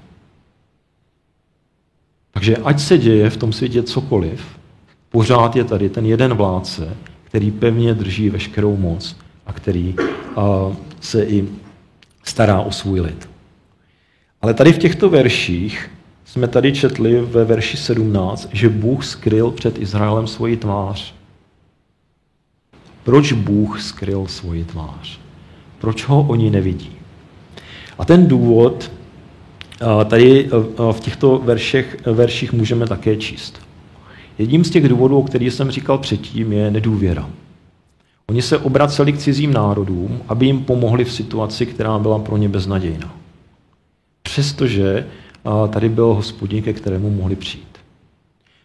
Takže 2.30 2.56
ať 2.56 2.80
se 2.80 2.98
děje 2.98 3.30
v 3.30 3.36
tom 3.36 3.52
světě 3.52 3.82
cokoliv, 3.82 4.55
pořád 5.16 5.56
je 5.56 5.64
tady 5.64 5.88
ten 5.88 6.06
jeden 6.06 6.34
vládce, 6.34 6.96
který 7.24 7.50
pevně 7.50 7.94
drží 7.94 8.30
veškerou 8.30 8.76
moc 8.76 9.16
a 9.46 9.52
který 9.52 9.94
se 11.00 11.24
i 11.24 11.48
stará 12.24 12.60
o 12.60 12.72
svůj 12.72 13.00
lid. 13.00 13.28
Ale 14.42 14.54
tady 14.54 14.72
v 14.72 14.78
těchto 14.78 15.10
verších 15.10 15.90
jsme 16.24 16.48
tady 16.48 16.72
četli 16.72 17.20
ve 17.20 17.44
verši 17.44 17.76
17, 17.76 18.48
že 18.52 18.68
Bůh 18.68 19.04
skryl 19.04 19.50
před 19.50 19.78
Izraelem 19.78 20.26
svoji 20.26 20.56
tvář. 20.56 21.14
Proč 23.04 23.32
Bůh 23.32 23.82
skryl 23.82 24.26
svoji 24.26 24.64
tvář? 24.64 25.20
Proč 25.78 26.04
ho 26.04 26.22
oni 26.28 26.50
nevidí? 26.50 26.92
A 27.98 28.04
ten 28.04 28.26
důvod 28.26 28.92
tady 30.04 30.50
v 30.92 31.00
těchto 31.00 31.38
verších, 31.38 31.96
verších 32.06 32.52
můžeme 32.52 32.86
také 32.86 33.16
číst. 33.16 33.65
Jedním 34.38 34.64
z 34.64 34.70
těch 34.70 34.88
důvodů, 34.88 35.18
o 35.18 35.22
kterých 35.22 35.52
jsem 35.52 35.70
říkal 35.70 35.98
předtím, 35.98 36.52
je 36.52 36.70
nedůvěra. 36.70 37.30
Oni 38.28 38.42
se 38.42 38.58
obraceli 38.58 39.12
k 39.12 39.18
cizím 39.18 39.52
národům, 39.52 40.20
aby 40.28 40.46
jim 40.46 40.64
pomohli 40.64 41.04
v 41.04 41.12
situaci, 41.12 41.66
která 41.66 41.98
byla 41.98 42.18
pro 42.18 42.36
ně 42.36 42.48
beznadějná. 42.48 43.14
Přestože 44.22 45.06
tady 45.70 45.88
byl 45.88 46.14
hospodin, 46.14 46.62
ke 46.62 46.72
kterému 46.72 47.10
mohli 47.10 47.36
přijít. 47.36 47.78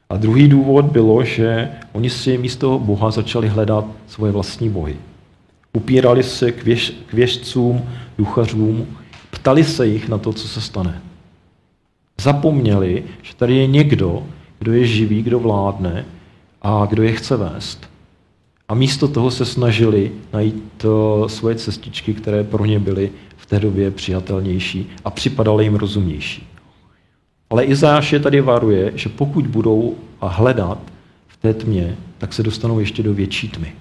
A 0.10 0.18
druhý 0.18 0.48
důvod 0.48 0.86
bylo, 0.86 1.24
že 1.24 1.72
oni 1.92 2.10
si 2.10 2.38
místo 2.38 2.80
Boha 2.80 3.12
začali 3.12 3.48
hledat 3.48 3.86
svoje 4.08 4.32
vlastní 4.32 4.70
bohy. 4.70 4.96
Upírali 5.74 6.24
se 6.24 6.52
k, 6.52 6.64
věž, 6.64 6.94
k 7.06 7.14
věžcům, 7.14 7.82
duchařům, 8.18 8.88
ptali 9.32 9.64
se 9.64 9.88
jich 9.88 10.10
na 10.10 10.18
to, 10.18 10.34
co 10.34 10.48
se 10.48 10.62
stane. 10.62 11.02
Zapomněli, 12.22 13.04
že 13.22 13.36
tady 13.36 13.56
je 13.56 13.68
někdo, 13.68 14.24
kdo 14.62 14.74
je 14.74 14.86
živý, 14.86 15.24
kdo 15.24 15.40
vládne 15.40 16.06
a 16.62 16.86
kdo 16.86 17.04
je 17.04 17.12
chce 17.12 17.38
vést. 17.38 17.90
A 18.70 18.74
místo 18.74 19.08
toho 19.08 19.32
se 19.32 19.46
snažili 19.46 20.12
najít 20.34 20.86
eh, 20.86 21.30
svoje 21.30 21.56
cestičky, 21.56 22.14
které 22.14 22.44
pro 22.44 22.66
ně 22.66 22.80
byly 22.80 23.12
v 23.38 23.46
té 23.46 23.60
době 23.60 23.92
přijatelnější 23.92 24.90
a 25.06 25.10
připadaly 25.10 25.64
jim 25.64 25.76
rozumnější. 25.76 26.48
Ale 27.50 27.64
Izáš 27.64 28.14
je 28.14 28.20
tady 28.20 28.42
varuje, 28.42 28.92
že 28.96 29.10
pokud 29.10 29.48
budou 29.48 29.96
hledat 30.22 30.80
v 31.28 31.38
té 31.38 31.54
tmě, 31.54 31.98
tak 32.18 32.34
se 32.34 32.44
dostanou 32.44 32.80
ještě 32.80 33.04
do 33.04 33.14
větší 33.14 33.50
tmy. 33.50 33.74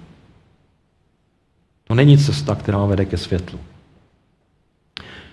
To 1.87 1.95
není 1.95 2.17
cesta, 2.17 2.55
která 2.55 2.85
vede 2.85 3.05
ke 3.05 3.17
světlu. 3.17 3.59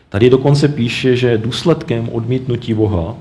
Tady 0.09 0.31
dokonce 0.31 0.69
píše, 0.69 1.17
že 1.17 1.39
důsledkem 1.39 2.09
odmítnutí 2.09 2.75
Boha 2.75 3.17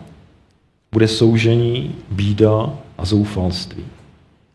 bude 0.91 1.08
soužení, 1.08 1.96
bída 2.12 2.74
a 2.98 3.06
zoufalství. 3.06 3.86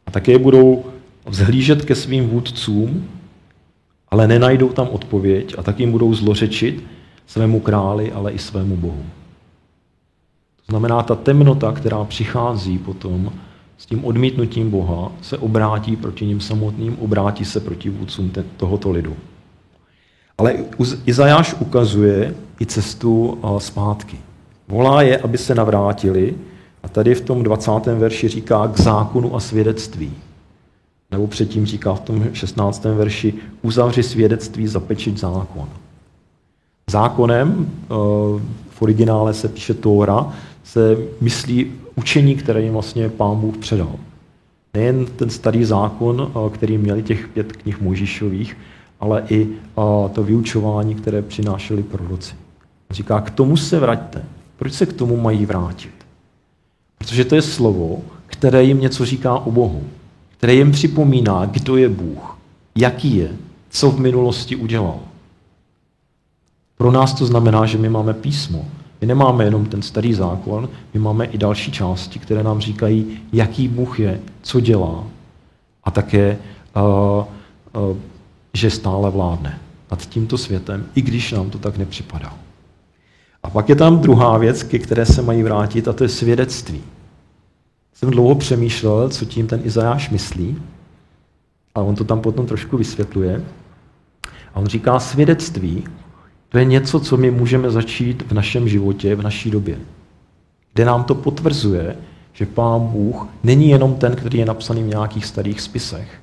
A 0.06 0.10
také 0.10 0.38
budou 0.38 0.84
vzhlížet 1.26 1.84
ke 1.84 1.94
svým 1.94 2.28
vůdcům, 2.28 3.08
ale 4.10 4.28
nenajdou 4.28 4.68
tam 4.68 4.88
odpověď 4.88 5.54
a 5.58 5.62
tak 5.62 5.80
jim 5.80 5.92
budou 5.92 6.14
zlořečit 6.14 6.84
svému 7.26 7.60
králi, 7.60 8.12
ale 8.12 8.32
i 8.32 8.38
svému 8.38 8.76
Bohu. 8.76 9.04
To 10.66 10.72
znamená, 10.72 11.02
ta 11.02 11.14
temnota, 11.14 11.72
která 11.72 12.04
přichází 12.04 12.78
potom 12.78 13.32
s 13.78 13.86
tím 13.86 14.04
odmítnutím 14.04 14.70
Boha, 14.70 15.12
se 15.22 15.38
obrátí 15.38 15.96
proti 15.96 16.26
ním 16.26 16.40
samotným, 16.40 16.96
obrátí 16.98 17.44
se 17.44 17.60
proti 17.60 17.90
vůdcům 17.90 18.32
tohoto 18.56 18.90
lidu. 18.90 19.16
Ale 20.38 20.54
Izajáš 21.06 21.54
ukazuje 21.60 22.34
i 22.60 22.66
cestu 22.66 23.38
zpátky. 23.58 24.18
Volá 24.72 25.02
je, 25.02 25.18
aby 25.18 25.38
se 25.38 25.54
navrátili 25.54 26.34
a 26.82 26.88
tady 26.88 27.14
v 27.14 27.20
tom 27.20 27.42
20. 27.42 27.70
verši 27.86 28.28
říká 28.28 28.68
k 28.68 28.80
zákonu 28.80 29.36
a 29.36 29.40
svědectví. 29.40 30.12
Nebo 31.10 31.26
předtím 31.26 31.66
říká 31.66 31.94
v 31.94 32.00
tom 32.00 32.24
16. 32.32 32.84
verši 32.84 33.34
uzavři 33.62 34.02
svědectví, 34.02 34.66
zapečit 34.66 35.18
zákon. 35.18 35.68
Zákonem, 36.90 37.70
eh, 37.84 37.86
v 38.70 38.82
originále 38.82 39.34
se 39.34 39.48
píše 39.48 39.74
Tóra, 39.74 40.32
se 40.64 40.96
myslí 41.20 41.72
učení, 41.96 42.34
které 42.34 42.62
jim 42.62 42.72
vlastně 42.72 43.08
pán 43.08 43.40
Bůh 43.40 43.56
předal. 43.56 43.92
Nejen 44.74 45.06
ten 45.06 45.30
starý 45.30 45.64
zákon, 45.64 46.32
eh, 46.34 46.50
který 46.50 46.78
měli 46.78 47.02
těch 47.02 47.28
pět 47.28 47.52
knih 47.52 47.80
Možíšových, 47.80 48.56
ale 49.00 49.24
i 49.28 49.48
eh, 49.48 50.08
to 50.12 50.22
vyučování, 50.22 50.94
které 50.94 51.22
přinášeli 51.22 51.82
proroci. 51.82 52.34
Říká, 52.90 53.20
k 53.20 53.30
tomu 53.30 53.56
se 53.56 53.80
vraťte. 53.80 54.22
Proč 54.62 54.74
se 54.74 54.86
k 54.86 54.92
tomu 54.92 55.16
mají 55.16 55.46
vrátit? 55.46 55.92
Protože 56.98 57.24
to 57.24 57.34
je 57.34 57.42
slovo, 57.42 58.02
které 58.26 58.64
jim 58.64 58.80
něco 58.80 59.04
říká 59.04 59.34
o 59.34 59.50
Bohu, 59.50 59.82
které 60.36 60.54
jim 60.54 60.72
připomíná, 60.72 61.46
kdo 61.46 61.76
je 61.76 61.88
Bůh, 61.88 62.38
jaký 62.76 63.16
je, 63.16 63.30
co 63.70 63.90
v 63.90 64.00
minulosti 64.00 64.56
udělal. 64.56 65.00
Pro 66.76 66.92
nás 66.92 67.14
to 67.14 67.26
znamená, 67.26 67.66
že 67.66 67.78
my 67.78 67.88
máme 67.88 68.14
písmo. 68.14 68.64
My 69.00 69.06
nemáme 69.06 69.44
jenom 69.44 69.66
ten 69.66 69.82
starý 69.82 70.14
zákon, 70.14 70.68
my 70.94 71.00
máme 71.00 71.24
i 71.24 71.38
další 71.38 71.72
části, 71.72 72.18
které 72.18 72.42
nám 72.42 72.60
říkají, 72.60 73.18
jaký 73.32 73.68
Bůh 73.68 74.00
je, 74.00 74.20
co 74.42 74.60
dělá 74.60 75.04
a 75.84 75.90
také, 75.90 76.38
uh, 76.76 77.82
uh, 77.82 77.96
že 78.54 78.70
stále 78.70 79.10
vládne 79.10 79.58
nad 79.90 80.06
tímto 80.06 80.38
světem, 80.38 80.86
i 80.94 81.02
když 81.02 81.32
nám 81.32 81.50
to 81.50 81.58
tak 81.58 81.76
nepřipadá. 81.76 82.41
A 83.42 83.50
pak 83.50 83.68
je 83.68 83.76
tam 83.76 83.98
druhá 83.98 84.38
věc, 84.38 84.62
ke 84.62 84.78
které 84.78 85.06
se 85.06 85.22
mají 85.22 85.42
vrátit, 85.42 85.88
a 85.88 85.92
to 85.92 86.04
je 86.04 86.08
svědectví. 86.08 86.82
Jsem 87.94 88.10
dlouho 88.10 88.34
přemýšlel, 88.34 89.08
co 89.08 89.24
tím 89.24 89.46
ten 89.46 89.60
Izajáš 89.64 90.10
myslí, 90.10 90.62
a 91.74 91.80
on 91.80 91.94
to 91.94 92.04
tam 92.04 92.20
potom 92.20 92.46
trošku 92.46 92.76
vysvětluje. 92.76 93.44
A 94.54 94.60
on 94.60 94.66
říká, 94.66 95.00
svědectví, 95.00 95.84
to 96.48 96.58
je 96.58 96.64
něco, 96.64 97.00
co 97.00 97.16
my 97.16 97.30
můžeme 97.30 97.70
začít 97.70 98.22
v 98.22 98.32
našem 98.32 98.68
životě, 98.68 99.14
v 99.14 99.22
naší 99.22 99.50
době. 99.50 99.78
Kde 100.74 100.84
nám 100.84 101.04
to 101.04 101.14
potvrzuje, 101.14 101.96
že 102.32 102.46
Pán 102.46 102.80
Bůh 102.80 103.28
není 103.42 103.68
jenom 103.68 103.94
ten, 103.94 104.16
který 104.16 104.38
je 104.38 104.46
napsaný 104.46 104.82
v 104.82 104.86
nějakých 104.86 105.26
starých 105.26 105.60
spisech, 105.60 106.20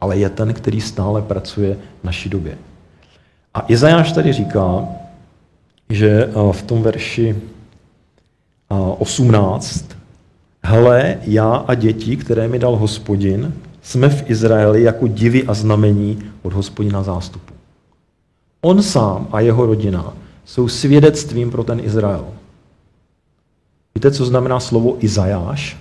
ale 0.00 0.18
je 0.18 0.30
ten, 0.30 0.54
který 0.54 0.80
stále 0.80 1.22
pracuje 1.22 1.76
v 2.00 2.04
naší 2.04 2.28
době. 2.28 2.58
A 3.54 3.64
Izajáš 3.68 4.12
tady 4.12 4.32
říká, 4.32 4.88
že 5.90 6.30
v 6.52 6.62
tom 6.62 6.82
verši 6.82 7.36
18, 8.98 9.86
eh, 9.90 9.96
hele, 10.62 11.18
já 11.22 11.54
a 11.54 11.74
děti, 11.74 12.16
které 12.16 12.48
mi 12.48 12.58
dal 12.58 12.76
hospodin, 12.76 13.54
jsme 13.82 14.08
v 14.08 14.30
Izraeli 14.30 14.82
jako 14.82 15.06
divy 15.06 15.44
a 15.44 15.54
znamení 15.54 16.18
od 16.42 16.52
hospodina 16.52 17.02
zástupu. 17.02 17.54
On 18.60 18.82
sám 18.82 19.28
a 19.32 19.40
jeho 19.40 19.66
rodina 19.66 20.12
jsou 20.44 20.68
svědectvím 20.68 21.50
pro 21.50 21.64
ten 21.64 21.80
Izrael. 21.80 22.24
Víte, 23.94 24.10
co 24.10 24.24
znamená 24.24 24.60
slovo 24.60 24.96
Izajáš? 25.00 25.76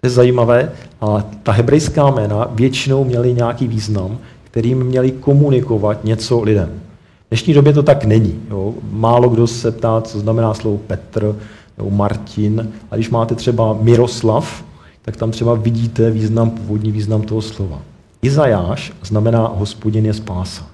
To 0.00 0.06
je 0.06 0.10
zajímavé. 0.10 0.72
A 1.00 1.24
ta 1.42 1.52
hebrejská 1.52 2.10
jména 2.10 2.48
většinou 2.50 3.04
měly 3.04 3.34
nějaký 3.34 3.68
význam, 3.68 4.18
kterým 4.44 4.84
měli 4.84 5.12
komunikovat 5.12 6.04
něco 6.04 6.40
lidem. 6.40 6.80
V 7.26 7.28
dnešní 7.30 7.54
době 7.54 7.72
to 7.72 7.82
tak 7.82 8.04
není. 8.04 8.40
Jo. 8.50 8.74
Málo 8.90 9.28
kdo 9.28 9.46
se 9.46 9.72
ptá, 9.72 10.00
co 10.00 10.20
znamená 10.20 10.54
slovo 10.54 10.78
Petr 10.78 11.36
nebo 11.78 11.90
Martin. 11.90 12.72
A 12.90 12.94
když 12.94 13.10
máte 13.10 13.34
třeba 13.34 13.78
Miroslav, 13.80 14.64
tak 15.02 15.16
tam 15.16 15.30
třeba 15.30 15.54
vidíte 15.54 16.10
význam, 16.10 16.50
původní 16.50 16.92
význam 16.92 17.22
toho 17.22 17.42
slova. 17.42 17.82
Izajáš 18.22 18.92
znamená 19.02 19.46
hospodin 19.46 20.06
je 20.06 20.14
spása. 20.14 20.66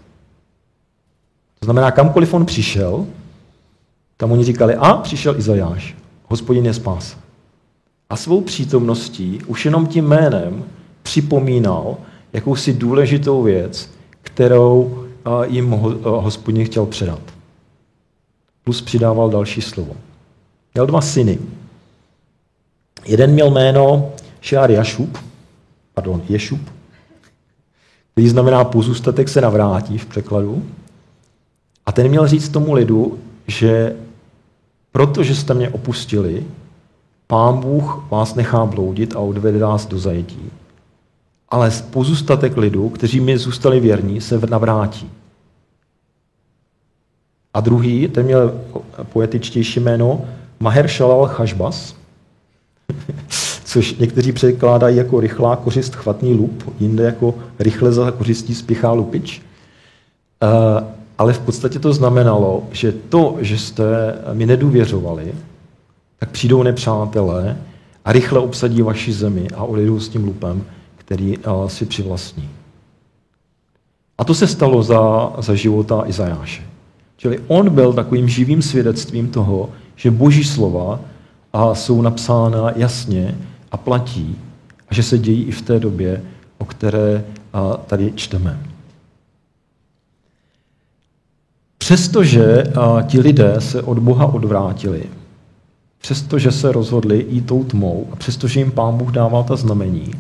To 1.60 1.66
znamená, 1.66 1.90
kamkoliv 1.90 2.34
on 2.34 2.46
přišel, 2.46 3.06
tam 4.16 4.32
oni 4.32 4.44
říkali, 4.44 4.74
a 4.74 4.94
přišel 4.94 5.38
Izajáš, 5.38 5.96
hospodin 6.28 6.66
je 6.66 6.74
spása. 6.74 7.16
A 8.10 8.16
svou 8.16 8.40
přítomností, 8.40 9.40
už 9.46 9.64
jenom 9.64 9.86
tím 9.86 10.04
jménem, 10.04 10.64
připomínal 11.02 11.96
jakousi 12.32 12.72
důležitou 12.72 13.42
věc, 13.42 13.90
kterou 14.22 15.01
jim 15.44 15.70
hospodin 16.04 16.64
chtěl 16.64 16.86
předat. 16.86 17.20
Plus 18.64 18.80
přidával 18.80 19.30
další 19.30 19.62
slovo. 19.62 19.96
Měl 20.74 20.86
dva 20.86 21.00
syny. 21.00 21.38
Jeden 23.04 23.30
měl 23.30 23.50
jméno 23.50 24.12
Šár 24.40 24.70
Jašub, 24.70 25.18
pardon, 25.94 26.22
Ješub, 26.28 26.60
který 28.12 28.28
znamená 28.28 28.64
pozůstatek 28.64 29.28
se 29.28 29.40
navrátí 29.40 29.98
v 29.98 30.06
překladu. 30.06 30.64
A 31.86 31.92
ten 31.92 32.08
měl 32.08 32.26
říct 32.28 32.48
tomu 32.48 32.72
lidu, 32.72 33.18
že 33.46 33.96
protože 34.92 35.34
jste 35.34 35.54
mě 35.54 35.70
opustili, 35.70 36.44
pán 37.26 37.60
Bůh 37.60 38.04
vás 38.10 38.34
nechá 38.34 38.66
bloudit 38.66 39.16
a 39.16 39.18
odvede 39.18 39.58
vás 39.58 39.86
do 39.86 39.98
zajetí. 39.98 40.50
Ale 41.52 41.70
pozůstatek 41.90 42.56
lidu, 42.56 42.88
kteří 42.88 43.20
mi 43.20 43.38
zůstali 43.38 43.80
věrní, 43.80 44.20
se 44.20 44.40
navrátí. 44.50 45.10
A 47.54 47.60
druhý, 47.60 48.08
ten 48.08 48.26
měl 48.26 48.60
poetičtější 49.12 49.80
jméno, 49.80 50.24
Maher 50.60 50.88
Shalal 50.88 51.26
Chashbas, 51.26 51.96
což 53.64 53.94
někteří 53.94 54.32
překládají 54.32 54.96
jako 54.96 55.20
rychlá 55.20 55.56
kořist 55.56 55.94
chvatný 55.94 56.34
lup, 56.34 56.74
jinde 56.80 57.04
jako 57.04 57.34
rychle 57.58 57.92
za 57.92 58.10
kořistí 58.10 58.54
spěchá 58.54 58.92
lupič. 58.92 59.42
Uh, 60.42 60.88
ale 61.18 61.32
v 61.32 61.38
podstatě 61.38 61.78
to 61.78 61.92
znamenalo, 61.92 62.62
že 62.70 62.92
to, 62.92 63.36
že 63.40 63.58
jste 63.58 63.84
mi 64.32 64.46
nedůvěřovali, 64.46 65.34
tak 66.18 66.30
přijdou 66.30 66.62
nepřátelé 66.62 67.56
a 68.04 68.12
rychle 68.12 68.40
obsadí 68.40 68.82
vaši 68.82 69.12
zemi 69.12 69.48
a 69.56 69.64
odejdou 69.64 70.00
s 70.00 70.08
tím 70.08 70.24
lupem, 70.24 70.64
který 71.04 71.38
uh, 71.38 71.66
si 71.68 71.86
přivlastní. 71.86 72.48
A 74.18 74.24
to 74.24 74.34
se 74.34 74.46
stalo 74.46 74.82
za, 74.82 75.32
za 75.38 75.54
života 75.54 76.02
Izajáše. 76.06 76.62
Čili 77.16 77.40
on 77.48 77.70
byl 77.70 77.92
takovým 77.92 78.28
živým 78.28 78.62
svědectvím 78.62 79.28
toho, 79.28 79.70
že 79.96 80.10
boží 80.10 80.44
slova 80.44 81.00
a 81.52 81.74
jsou 81.74 82.02
napsána 82.02 82.72
jasně 82.76 83.38
a 83.72 83.76
platí 83.76 84.36
a 84.88 84.94
že 84.94 85.02
se 85.02 85.18
dějí 85.18 85.44
i 85.44 85.50
v 85.50 85.62
té 85.62 85.80
době, 85.80 86.22
o 86.58 86.64
které 86.64 87.24
tady 87.86 88.12
čteme. 88.12 88.60
Přestože 91.78 92.64
ti 93.06 93.20
lidé 93.20 93.54
se 93.58 93.82
od 93.82 93.98
Boha 93.98 94.26
odvrátili, 94.26 95.04
přestože 96.00 96.52
se 96.52 96.72
rozhodli 96.72 97.26
jít 97.28 97.46
tou 97.46 97.64
tmou 97.64 98.06
a 98.12 98.16
přestože 98.16 98.60
jim 98.60 98.70
Pán 98.70 98.96
Bůh 98.96 99.10
dával 99.10 99.44
ta 99.44 99.56
znamení, 99.56 100.10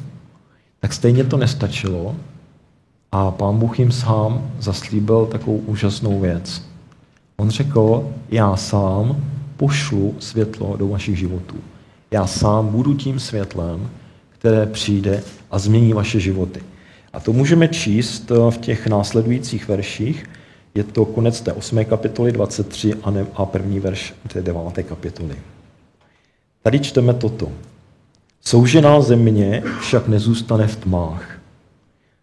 tak 0.82 0.92
stejně 0.92 1.24
to 1.24 1.36
nestačilo 1.36 2.16
a 3.12 3.30
Pán 3.30 3.58
Bůh 3.58 3.78
jim 3.78 3.92
sám 3.92 4.50
zaslíbil 4.58 5.26
takovou 5.26 5.56
úžasnou 5.56 6.20
věc. 6.20 6.62
On 7.36 7.50
řekl, 7.50 8.10
já 8.30 8.56
sám 8.56 9.16
pošlu 9.56 10.14
světlo 10.18 10.76
do 10.76 10.88
vašich 10.88 11.18
životů. 11.18 11.56
Já 12.10 12.26
sám 12.26 12.68
budu 12.68 12.94
tím 12.94 13.20
světlem, 13.20 13.90
které 14.28 14.66
přijde 14.66 15.22
a 15.50 15.58
změní 15.58 15.92
vaše 15.92 16.20
životy. 16.20 16.60
A 17.12 17.20
to 17.20 17.32
můžeme 17.32 17.68
číst 17.68 18.30
eh, 18.30 18.50
v 18.50 18.58
těch 18.58 18.86
následujících 18.86 19.68
verších. 19.68 20.30
Je 20.74 20.84
to 20.84 21.04
konec 21.04 21.40
té 21.40 21.52
8. 21.52 21.84
kapitoly 21.84 22.32
23 22.32 22.94
a, 23.34 23.44
první 23.44 23.80
verš 23.80 24.14
té 24.32 24.42
9. 24.42 24.62
kapitoly. 24.82 25.36
Tady 26.62 26.80
čteme 26.80 27.14
toto. 27.14 27.52
Soužená 28.44 29.00
země 29.00 29.62
však 29.80 30.08
nezůstane 30.08 30.66
v 30.66 30.76
tmách. 30.76 31.38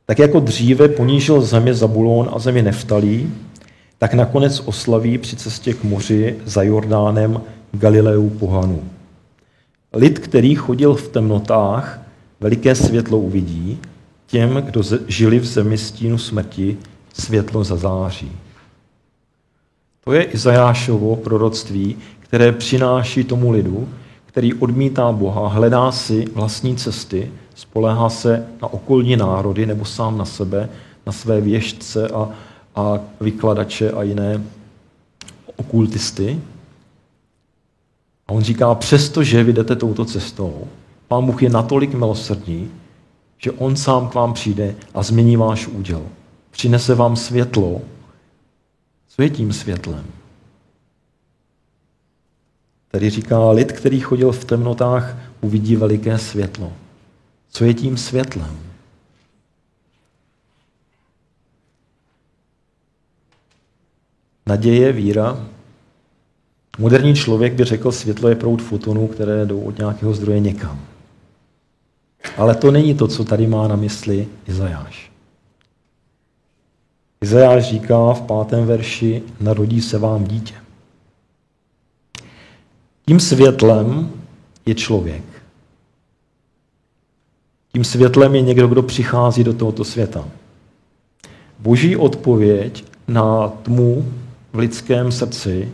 Tak 0.05 0.19
jako 0.19 0.39
dříve 0.39 0.87
ponížil 0.87 1.41
země 1.41 1.73
Zabulón 1.73 2.29
a 2.33 2.39
zemi 2.39 2.61
Neftalí, 2.61 3.33
tak 3.97 4.13
nakonec 4.13 4.61
oslaví 4.65 5.17
při 5.17 5.35
cestě 5.35 5.73
k 5.73 5.83
moři 5.83 6.35
za 6.45 6.63
Jordánem 6.63 7.41
Galileu 7.71 8.29
pohanu. 8.29 8.83
Lid, 9.93 10.19
který 10.19 10.55
chodil 10.55 10.95
v 10.95 11.07
temnotách, 11.07 12.01
veliké 12.39 12.75
světlo 12.75 13.17
uvidí, 13.17 13.77
těm, 14.27 14.55
kdo 14.55 14.81
žili 15.07 15.39
v 15.39 15.45
zemi 15.45 15.77
stínu 15.77 16.17
smrti, 16.17 16.77
světlo 17.13 17.63
zazáří. 17.63 18.31
To 20.03 20.13
je 20.13 20.23
Izajášovo 20.23 21.15
proroctví, 21.15 21.97
které 22.19 22.51
přináší 22.51 23.23
tomu 23.23 23.51
lidu, 23.51 23.89
který 24.29 24.53
odmítá 24.53 25.11
Boha, 25.11 25.47
hledá 25.47 25.91
si 25.91 26.25
vlastní 26.25 26.75
cesty, 26.75 27.31
spolehá 27.55 28.09
se 28.09 28.47
na 28.61 28.67
okolní 28.67 29.15
národy 29.15 29.65
nebo 29.65 29.85
sám 29.85 30.17
na 30.17 30.25
sebe, 30.25 30.69
na 31.05 31.11
své 31.11 31.41
věžce 31.41 32.07
a, 32.07 32.29
a 32.75 32.99
vykladače 33.21 33.91
a 33.91 34.03
jiné 34.03 34.43
okultisty, 35.55 36.41
a 38.27 38.31
on 38.31 38.41
říká, 38.41 38.75
přestože 38.75 39.43
vy 39.43 39.53
jdete 39.53 39.75
touto 39.75 40.05
cestou, 40.05 40.67
pán 41.07 41.25
Bůh 41.25 41.43
je 41.43 41.49
natolik 41.49 41.93
milosrdný, 41.93 42.71
že 43.37 43.51
on 43.51 43.75
sám 43.75 44.07
k 44.07 44.13
vám 44.13 44.33
přijde 44.33 44.75
a 44.93 45.03
změní 45.03 45.37
váš 45.37 45.67
úděl. 45.67 46.01
Přinese 46.51 46.95
vám 46.95 47.15
světlo. 47.15 47.81
Co 49.07 49.21
je 49.21 49.29
tím 49.29 49.53
světlem? 49.53 50.05
Tady 52.91 53.09
říká, 53.09 53.51
lid, 53.51 53.71
který 53.71 53.99
chodil 53.99 54.31
v 54.31 54.45
temnotách, 54.45 55.15
uvidí 55.41 55.75
veliké 55.75 56.17
světlo. 56.17 56.73
Co 57.49 57.65
je 57.65 57.73
tím 57.73 57.97
světlem? 57.97 58.59
Naděje, 64.45 64.91
víra, 64.91 65.49
Moderní 66.79 67.15
člověk 67.15 67.53
by 67.53 67.63
řekl, 67.63 67.91
světlo 67.91 68.29
je 68.29 68.35
proud 68.35 68.61
fotonů, 68.61 69.07
které 69.07 69.45
jdou 69.45 69.61
od 69.61 69.77
nějakého 69.77 70.13
zdroje 70.13 70.39
někam. 70.39 70.79
Ale 72.37 72.55
to 72.55 72.71
není 72.71 72.95
to, 72.95 73.07
co 73.07 73.23
tady 73.23 73.47
má 73.47 73.67
na 73.67 73.75
mysli 73.75 74.27
Izajáš. 74.47 75.11
Izajáš 77.21 77.69
říká 77.69 78.13
v 78.13 78.21
pátém 78.21 78.65
verši, 78.65 79.23
narodí 79.39 79.81
se 79.81 79.97
vám 79.97 80.23
dítě. 80.23 80.55
Tím 83.09 83.19
světlem 83.19 84.11
je 84.65 84.75
člověk. 84.75 85.23
Tím 87.73 87.83
světlem 87.83 88.35
je 88.35 88.41
někdo, 88.41 88.67
kdo 88.67 88.83
přichází 88.83 89.43
do 89.43 89.53
tohoto 89.53 89.83
světa. 89.83 90.25
Boží 91.59 91.95
odpověď 91.95 92.85
na 93.07 93.47
tmu 93.47 94.05
v 94.53 94.57
lidském 94.57 95.11
srdci 95.11 95.71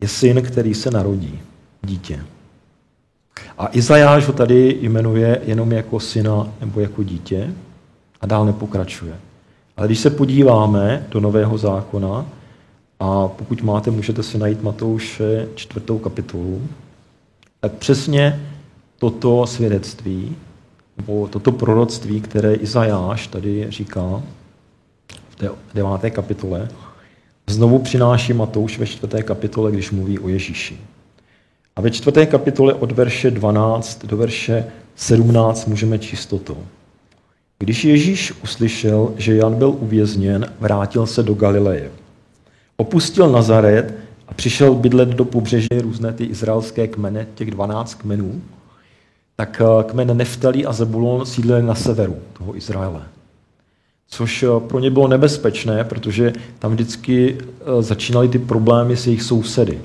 je 0.00 0.08
syn, 0.08 0.42
který 0.42 0.74
se 0.74 0.90
narodí, 0.90 1.40
dítě. 1.82 2.24
A 3.58 3.68
Izajáš 3.72 4.26
ho 4.26 4.32
tady 4.32 4.78
jmenuje 4.80 5.40
jenom 5.44 5.72
jako 5.72 6.00
syna 6.00 6.52
nebo 6.60 6.80
jako 6.80 7.02
dítě 7.02 7.54
a 8.20 8.26
dál 8.26 8.46
nepokračuje. 8.46 9.16
Ale 9.76 9.86
když 9.86 9.98
se 9.98 10.10
podíváme 10.10 11.06
do 11.10 11.20
Nového 11.20 11.58
zákona, 11.58 12.26
a 13.00 13.28
pokud 13.28 13.62
máte, 13.62 13.90
můžete 13.90 14.22
si 14.22 14.38
najít 14.38 14.62
Matouše 14.62 15.48
čtvrtou 15.54 15.98
kapitolu, 15.98 16.62
tak 17.60 17.72
přesně 17.72 18.40
toto 18.98 19.46
svědectví, 19.46 20.36
nebo 20.96 21.28
toto 21.28 21.52
proroctví, 21.52 22.20
které 22.20 22.54
Izajáš 22.54 23.26
tady 23.26 23.66
říká 23.68 24.22
v 25.28 25.36
té 25.36 25.50
deváté 25.74 26.10
kapitole, 26.10 26.68
znovu 27.46 27.78
přináší 27.78 28.32
Matouš 28.32 28.78
ve 28.78 28.86
čtvrté 28.86 29.22
kapitole, 29.22 29.72
když 29.72 29.90
mluví 29.90 30.18
o 30.18 30.28
Ježíši. 30.28 30.80
A 31.76 31.80
ve 31.80 31.90
čtvrté 31.90 32.26
kapitole 32.26 32.74
od 32.74 32.92
verše 32.92 33.30
12 33.30 34.06
do 34.06 34.16
verše 34.16 34.64
17 34.96 35.66
můžeme 35.66 35.98
číst 35.98 36.26
toto. 36.26 36.56
Když 37.58 37.84
Ježíš 37.84 38.32
uslyšel, 38.42 39.12
že 39.16 39.36
Jan 39.36 39.54
byl 39.54 39.68
uvězněn, 39.68 40.52
vrátil 40.60 41.06
se 41.06 41.22
do 41.22 41.34
Galileje. 41.34 41.90
Opustil 42.80 43.30
Nazaret 43.30 43.94
a 44.28 44.34
přišel 44.34 44.74
bydlet 44.74 45.08
do 45.08 45.24
pobřeží 45.24 45.68
různé 45.82 46.12
ty 46.12 46.24
izraelské 46.24 46.88
kmeny, 46.88 47.26
těch 47.34 47.50
12 47.50 47.94
kmenů, 47.94 48.40
tak 49.36 49.62
eh, 49.64 49.84
kmen 49.84 50.16
Neftalí 50.16 50.66
a 50.66 50.72
Zebulon 50.72 51.26
sídlili 51.26 51.62
na 51.62 51.74
severu 51.74 52.16
toho 52.32 52.56
Izraele. 52.56 53.02
Což 54.08 54.42
eh, 54.42 54.46
pro 54.68 54.78
ně 54.78 54.90
bylo 54.90 55.08
nebezpečné, 55.08 55.84
protože 55.84 56.32
tam 56.58 56.72
vždycky 56.72 57.38
eh, 57.38 57.82
začínaly 57.82 58.28
ty 58.28 58.38
problémy 58.38 58.96
s 58.96 59.06
jejich 59.06 59.22
sousedy. 59.22 59.80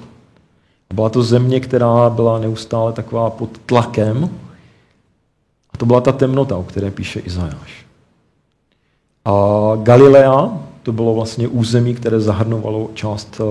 Byla 0.94 1.10
to 1.10 1.24
země, 1.24 1.60
která 1.60 2.10
byla 2.10 2.40
neustále 2.40 2.94
taková 2.94 3.30
pod 3.30 3.58
tlakem. 3.66 4.30
A 5.74 5.78
to 5.78 5.86
byla 5.86 6.02
ta 6.02 6.12
temnota, 6.12 6.58
o 6.58 6.64
které 6.64 6.92
píše 6.92 7.20
Izajáš. 7.20 7.86
A 9.26 9.32
Galilea, 9.84 10.60
to 10.84 10.92
bylo 10.92 11.14
vlastně 11.14 11.48
území, 11.48 11.96
které 11.96 12.20
zahrnovalo 12.20 12.90
část, 12.94 13.42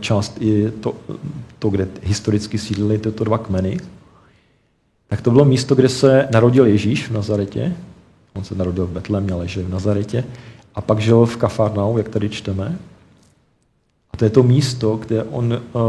část 0.00 0.36
i 0.40 0.70
to, 0.70 0.94
to, 1.58 1.70
kde 1.70 1.88
historicky 2.02 2.58
sídlily 2.58 2.98
tyto 2.98 3.24
dva 3.24 3.38
kmeny 3.38 3.78
tak 5.08 5.20
to 5.20 5.30
bylo 5.30 5.44
místo, 5.44 5.74
kde 5.74 5.88
se 5.88 6.28
narodil 6.32 6.66
Ježíš 6.66 7.08
v 7.08 7.12
Nazaretě. 7.12 7.76
On 8.34 8.44
se 8.44 8.54
narodil 8.54 8.86
v 8.86 8.90
Betlémě, 8.90 9.32
ale 9.32 9.48
žil 9.48 9.64
v 9.64 9.68
Nazaretě. 9.68 10.24
A 10.74 10.80
pak 10.80 10.98
žil 10.98 11.26
v 11.26 11.36
Kafarnau, 11.36 11.98
jak 11.98 12.08
tady 12.08 12.28
čteme. 12.28 12.78
A 14.12 14.16
to 14.16 14.24
je 14.24 14.30
to 14.30 14.42
místo, 14.42 14.96
kde 14.96 15.24
on, 15.24 15.52
uh, 15.72 15.80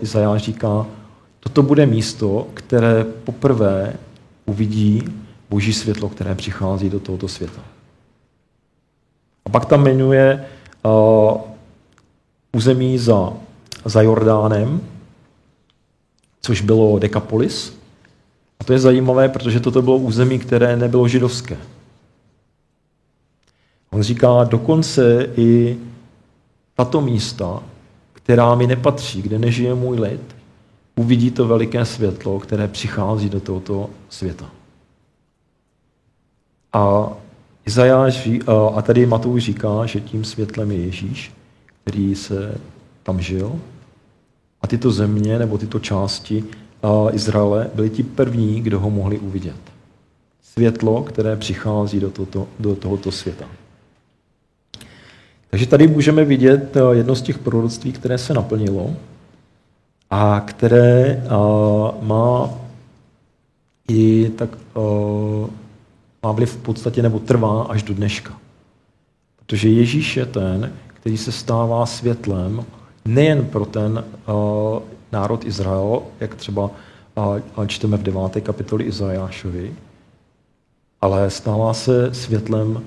Izajáš 0.00 0.42
říká, 0.42 0.86
toto 1.40 1.62
bude 1.62 1.86
místo, 1.86 2.46
které 2.54 3.04
poprvé 3.24 3.96
uvidí 4.46 5.02
boží 5.50 5.72
světlo, 5.72 6.08
které 6.08 6.34
přichází 6.34 6.90
do 6.90 7.00
tohoto 7.00 7.28
světa. 7.28 7.62
A 9.44 9.48
pak 9.48 9.64
tam 9.64 9.82
jmenuje 9.82 10.46
uh, 10.82 11.40
území 12.52 12.98
za, 12.98 13.32
za 13.84 14.02
Jordánem, 14.02 14.80
což 16.40 16.60
bylo 16.60 16.98
Dekapolis, 16.98 17.82
a 18.60 18.64
to 18.64 18.72
je 18.72 18.78
zajímavé, 18.78 19.28
protože 19.28 19.60
toto 19.60 19.82
bylo 19.82 19.96
území, 19.96 20.38
které 20.38 20.76
nebylo 20.76 21.08
židovské. 21.08 21.56
On 23.90 24.02
říká, 24.02 24.44
dokonce 24.44 25.30
i 25.36 25.78
tato 26.74 27.00
místa, 27.00 27.62
která 28.12 28.54
mi 28.54 28.66
nepatří, 28.66 29.22
kde 29.22 29.38
nežije 29.38 29.74
můj 29.74 30.00
lid, 30.00 30.36
uvidí 30.96 31.30
to 31.30 31.48
veliké 31.48 31.84
světlo, 31.84 32.40
které 32.40 32.68
přichází 32.68 33.28
do 33.28 33.40
tohoto 33.40 33.90
světa. 34.08 34.50
A 36.72 37.12
Izajáš 37.66 38.28
a 38.74 38.82
tady 38.82 39.06
Matouš 39.06 39.44
říká, 39.44 39.86
že 39.86 40.00
tím 40.00 40.24
světlem 40.24 40.70
je 40.70 40.78
Ježíš, 40.78 41.32
který 41.82 42.14
se 42.14 42.54
tam 43.02 43.20
žil. 43.20 43.60
A 44.62 44.66
tyto 44.66 44.90
země 44.90 45.38
nebo 45.38 45.58
tyto 45.58 45.78
části 45.78 46.44
Izraele 47.12 47.70
byli 47.74 47.90
ti 47.90 48.02
první, 48.02 48.60
kdo 48.60 48.80
ho 48.80 48.90
mohli 48.90 49.18
uvidět. 49.18 49.56
Světlo, 50.42 51.02
které 51.02 51.36
přichází 51.36 52.00
do, 52.00 52.10
toto, 52.10 52.48
do 52.58 52.76
tohoto 52.76 53.12
světa. 53.12 53.44
Takže 55.50 55.66
tady 55.66 55.86
můžeme 55.86 56.24
vidět 56.24 56.76
jedno 56.92 57.14
z 57.14 57.22
těch 57.22 57.38
proroctví, 57.38 57.92
které 57.92 58.18
se 58.18 58.34
naplnilo 58.34 58.96
a 60.10 60.40
které 60.40 61.24
má 62.00 62.50
i 63.88 64.30
tak 64.36 64.50
má 66.22 66.32
vliv 66.32 66.52
v 66.52 66.62
podstatě 66.62 67.02
nebo 67.02 67.18
trvá 67.18 67.62
až 67.62 67.82
do 67.82 67.94
dneška. 67.94 68.38
Protože 69.36 69.68
Ježíš 69.68 70.16
je 70.16 70.26
ten, 70.26 70.72
který 70.86 71.18
se 71.18 71.32
stává 71.32 71.86
světlem 71.86 72.64
nejen 73.04 73.46
pro 73.46 73.66
ten 73.66 74.04
národ 75.12 75.44
Izrael, 75.44 76.02
jak 76.20 76.34
třeba 76.34 76.70
čteme 77.66 77.96
v 77.96 78.02
deváté 78.02 78.40
kapitoli 78.40 78.84
Izajášovi, 78.84 79.74
ale 81.00 81.30
stává 81.30 81.74
se 81.74 82.14
světlem 82.14 82.84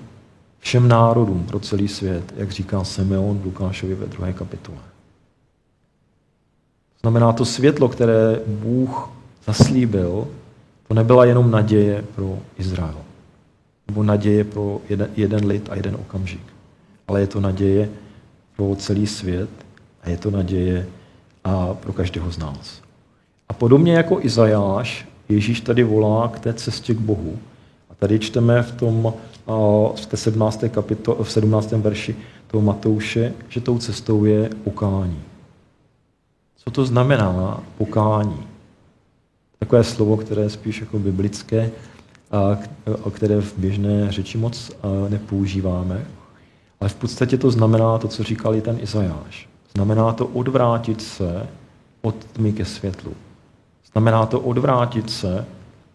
všem 0.59 0.87
národům 0.87 1.43
pro 1.43 1.59
celý 1.59 1.87
svět, 1.87 2.33
jak 2.37 2.51
říká 2.51 2.83
Simeon 2.83 3.41
Lukášovi 3.45 3.95
ve 3.95 4.05
druhé 4.05 4.33
kapitole. 4.33 4.77
Znamená 7.01 7.33
to 7.33 7.45
světlo, 7.45 7.89
které 7.89 8.39
Bůh 8.47 9.09
zaslíbil, 9.47 10.27
to 10.87 10.93
nebyla 10.93 11.25
jenom 11.25 11.51
naděje 11.51 12.05
pro 12.15 12.37
Izrael, 12.57 12.97
nebo 13.87 14.03
naděje 14.03 14.43
pro 14.43 14.81
jeden, 14.89 15.09
jeden 15.15 15.45
lid 15.45 15.69
a 15.69 15.75
jeden 15.75 15.95
okamžik, 15.95 16.41
ale 17.07 17.19
je 17.19 17.27
to 17.27 17.39
naděje 17.39 17.89
pro 18.55 18.75
celý 18.75 19.07
svět 19.07 19.49
a 20.03 20.09
je 20.09 20.17
to 20.17 20.31
naděje 20.31 20.87
a 21.43 21.73
pro 21.73 21.93
každého 21.93 22.31
z 22.31 22.37
nás. 22.37 22.81
A 23.49 23.53
podobně 23.53 23.93
jako 23.93 24.19
Izajáš, 24.21 25.07
Ježíš 25.29 25.61
tady 25.61 25.83
volá 25.83 26.27
k 26.27 26.39
té 26.39 26.53
cestě 26.53 26.93
k 26.93 26.99
Bohu. 26.99 27.39
A 27.89 27.95
tady 27.95 28.19
čteme 28.19 28.63
v 28.63 28.71
tom 28.71 29.13
v 29.95 30.05
té 30.05 30.17
17. 30.17 30.63
Kapitole, 30.71 31.23
v 31.23 31.31
17. 31.31 31.71
verši 31.71 32.15
toho 32.47 32.61
Matouše, 32.61 33.33
že 33.49 33.61
tou 33.61 33.77
cestou 33.77 34.25
je 34.25 34.49
pokání. 34.63 35.21
Co 36.55 36.71
to 36.71 36.85
znamená 36.85 37.63
pokání? 37.77 38.47
Takové 39.59 39.83
slovo, 39.83 40.17
které 40.17 40.41
je 40.41 40.49
spíš 40.49 40.81
jako 40.81 40.99
biblické, 40.99 41.71
a 42.31 42.57
které 43.11 43.41
v 43.41 43.57
běžné 43.57 44.11
řeči 44.11 44.37
moc 44.37 44.71
nepoužíváme. 45.09 46.05
Ale 46.79 46.89
v 46.89 46.95
podstatě 46.95 47.37
to 47.37 47.51
znamená 47.51 47.97
to, 47.97 48.07
co 48.07 48.23
říkal 48.23 48.55
i 48.55 48.61
ten 48.61 48.77
Izajáš. 48.81 49.49
Znamená 49.75 50.13
to 50.13 50.25
odvrátit 50.25 51.01
se 51.01 51.47
od 52.01 52.15
tmy 52.15 52.53
ke 52.53 52.65
světlu. 52.65 53.13
Znamená 53.91 54.25
to 54.25 54.39
odvrátit 54.39 55.09
se 55.09 55.45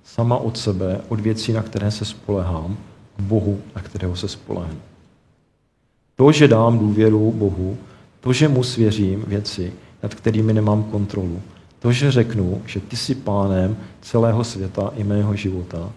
sama 0.04 0.36
od 0.36 0.58
sebe, 0.58 1.00
od 1.08 1.20
věcí, 1.20 1.52
na 1.52 1.62
které 1.62 1.90
se 1.90 2.04
spolehám, 2.04 2.76
k 3.16 3.20
Bohu, 3.20 3.60
na 3.76 3.82
kterého 3.82 4.16
se 4.16 4.28
spolehnu. 4.28 4.80
To, 6.16 6.32
že 6.32 6.48
dám 6.48 6.78
důvěru 6.78 7.32
Bohu, 7.32 7.78
to, 8.20 8.32
že 8.32 8.48
mu 8.48 8.62
svěřím 8.62 9.24
věci, 9.26 9.72
nad 10.02 10.14
kterými 10.14 10.52
nemám 10.52 10.82
kontrolu, 10.82 11.42
to, 11.78 11.92
že 11.92 12.10
řeknu, 12.10 12.62
že 12.66 12.80
ty 12.80 12.96
jsi 12.96 13.14
pánem 13.14 13.76
celého 14.00 14.44
světa 14.44 14.92
i 14.96 15.04
mého 15.04 15.36
života 15.36 15.92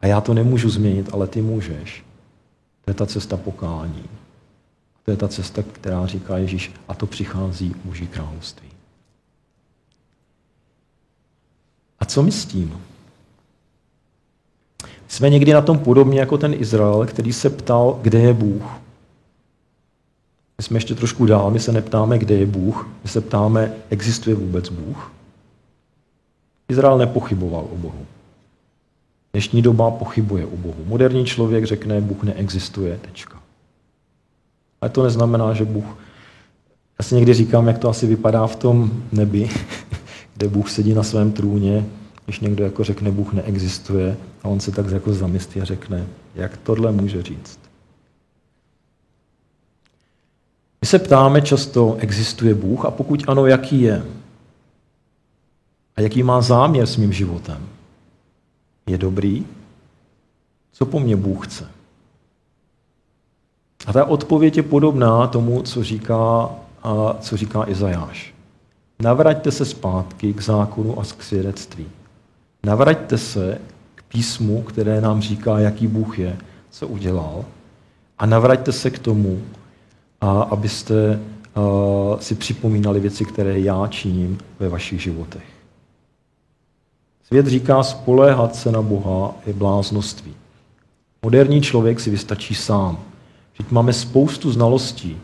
a 0.00 0.06
já 0.06 0.20
to 0.20 0.34
nemůžu 0.34 0.70
změnit, 0.70 1.10
ale 1.12 1.26
ty 1.26 1.42
můžeš, 1.42 2.04
to 2.84 2.90
je 2.90 2.94
ta 2.94 3.06
cesta 3.06 3.36
pokání. 3.36 4.04
To 5.04 5.10
je 5.10 5.16
ta 5.16 5.28
cesta, 5.28 5.62
která 5.62 6.06
říká 6.06 6.38
Ježíš, 6.38 6.72
a 6.88 6.94
to 6.94 7.06
přichází 7.06 7.74
Boží 7.84 8.06
království. 8.06 8.68
A 11.98 12.04
co 12.04 12.22
my 12.22 12.32
s 12.32 12.46
tím? 12.46 12.80
Jsme 15.08 15.30
někdy 15.30 15.52
na 15.52 15.60
tom 15.60 15.78
podobně 15.78 16.20
jako 16.20 16.38
ten 16.38 16.54
Izrael, 16.54 17.06
který 17.06 17.32
se 17.32 17.50
ptal, 17.50 17.98
kde 18.02 18.18
je 18.18 18.32
Bůh. 18.32 18.62
My 20.58 20.64
jsme 20.64 20.76
ještě 20.76 20.94
trošku 20.94 21.26
dál, 21.26 21.50
my 21.50 21.60
se 21.60 21.72
neptáme, 21.72 22.18
kde 22.18 22.34
je 22.34 22.46
Bůh, 22.46 22.88
my 23.02 23.10
se 23.10 23.20
ptáme, 23.20 23.74
existuje 23.90 24.36
vůbec 24.36 24.68
Bůh. 24.68 25.12
Izrael 26.68 26.98
nepochyboval 26.98 27.64
o 27.72 27.76
Bohu. 27.76 28.06
Dnešní 29.32 29.62
doba 29.62 29.90
pochybuje 29.90 30.46
o 30.46 30.56
Bohu. 30.56 30.84
Moderní 30.86 31.24
člověk 31.24 31.64
řekne, 31.64 32.00
Bůh 32.00 32.22
neexistuje, 32.22 32.98
tečka. 33.02 33.42
Ale 34.80 34.90
to 34.90 35.02
neznamená, 35.02 35.54
že 35.54 35.64
Bůh... 35.64 35.84
Já 36.98 37.02
si 37.02 37.14
někdy 37.14 37.34
říkám, 37.34 37.66
jak 37.66 37.78
to 37.78 37.88
asi 37.88 38.06
vypadá 38.06 38.46
v 38.46 38.56
tom 38.56 39.02
nebi, 39.12 39.50
kde 40.36 40.48
Bůh 40.48 40.70
sedí 40.70 40.94
na 40.94 41.02
svém 41.02 41.32
trůně, 41.32 41.86
když 42.24 42.40
někdo 42.40 42.64
jako 42.64 42.84
řekne, 42.84 43.10
Bůh 43.10 43.32
neexistuje, 43.32 44.16
a 44.42 44.48
on 44.48 44.60
se 44.60 44.70
tak 44.70 44.90
jako 44.90 45.12
zamyslí 45.12 45.60
a 45.60 45.64
řekne, 45.64 46.06
jak 46.34 46.56
tohle 46.56 46.92
může 46.92 47.22
říct. 47.22 47.60
My 50.80 50.86
se 50.86 50.98
ptáme 50.98 51.42
často, 51.42 51.96
existuje 51.98 52.54
Bůh 52.54 52.84
a 52.84 52.90
pokud 52.90 53.24
ano, 53.26 53.46
jaký 53.46 53.80
je? 53.80 54.04
A 55.96 56.00
jaký 56.00 56.22
má 56.22 56.40
záměr 56.40 56.86
s 56.86 56.96
mým 56.96 57.12
životem? 57.12 57.68
Je 58.90 58.98
dobrý? 58.98 59.46
Co 60.72 60.86
po 60.86 61.00
mně 61.00 61.16
Bůh 61.16 61.46
chce? 61.46 61.68
A 63.86 63.92
ta 63.92 64.04
odpověď 64.04 64.56
je 64.56 64.62
podobná 64.62 65.26
tomu, 65.26 65.62
co 65.62 65.84
říká, 65.84 66.50
a 66.82 67.16
co 67.20 67.36
říká 67.36 67.68
Izajáš. 67.70 68.34
Navraťte 69.02 69.50
se 69.50 69.64
zpátky 69.64 70.32
k 70.32 70.40
zákonu 70.40 71.00
a 71.00 71.02
k 71.04 71.22
svědectví. 71.22 71.86
Navraťte 72.66 73.18
se 73.18 73.60
k 73.94 74.02
písmu, 74.02 74.62
které 74.62 75.00
nám 75.00 75.20
říká, 75.20 75.58
jaký 75.58 75.86
Bůh 75.86 76.18
je, 76.18 76.38
co 76.70 76.88
udělal. 76.88 77.44
A 78.18 78.26
navraťte 78.26 78.72
se 78.72 78.90
k 78.90 78.98
tomu, 78.98 79.42
a 80.20 80.42
abyste 80.42 81.20
si 82.20 82.34
připomínali 82.34 83.00
věci, 83.00 83.24
které 83.24 83.60
já 83.60 83.86
činím 83.86 84.38
ve 84.58 84.68
vašich 84.68 85.02
životech. 85.02 85.59
Svět 87.32 87.46
říká, 87.46 87.82
spoléhat 87.82 88.56
se 88.56 88.72
na 88.72 88.82
Boha 88.82 89.34
je 89.46 89.52
bláznoství. 89.52 90.34
Moderní 91.22 91.60
člověk 91.60 92.00
si 92.00 92.10
vystačí 92.10 92.54
sám. 92.54 92.98
Teď 93.56 93.70
máme 93.70 93.92
spoustu 93.92 94.52
znalostí, 94.52 95.18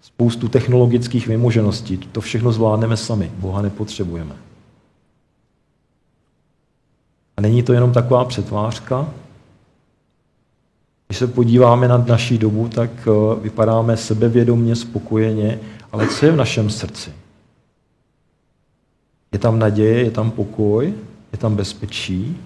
spoustu 0.00 0.48
technologických 0.48 1.26
vymožeností. 1.26 1.96
To 1.96 2.20
všechno 2.20 2.52
zvládneme 2.52 2.96
sami. 2.96 3.32
Boha 3.38 3.62
nepotřebujeme. 3.62 4.36
A 7.36 7.40
není 7.40 7.62
to 7.62 7.72
jenom 7.72 7.92
taková 7.92 8.24
přetvářka? 8.24 9.08
Když 11.06 11.18
se 11.18 11.26
podíváme 11.26 11.88
na 11.88 11.98
naší 11.98 12.38
dobu, 12.38 12.68
tak 12.68 12.90
eh, 13.06 13.40
vypadáme 13.40 13.96
sebevědomně, 13.96 14.76
spokojeně, 14.76 15.60
ale 15.92 16.08
co 16.08 16.26
je 16.26 16.32
v 16.32 16.36
našem 16.36 16.70
srdci? 16.70 17.12
Je 19.32 19.38
tam 19.38 19.58
naděje, 19.58 20.04
je 20.04 20.10
tam 20.10 20.30
pokoj, 20.30 20.94
je 21.32 21.38
tam 21.38 21.56
bezpečí? 21.56 22.36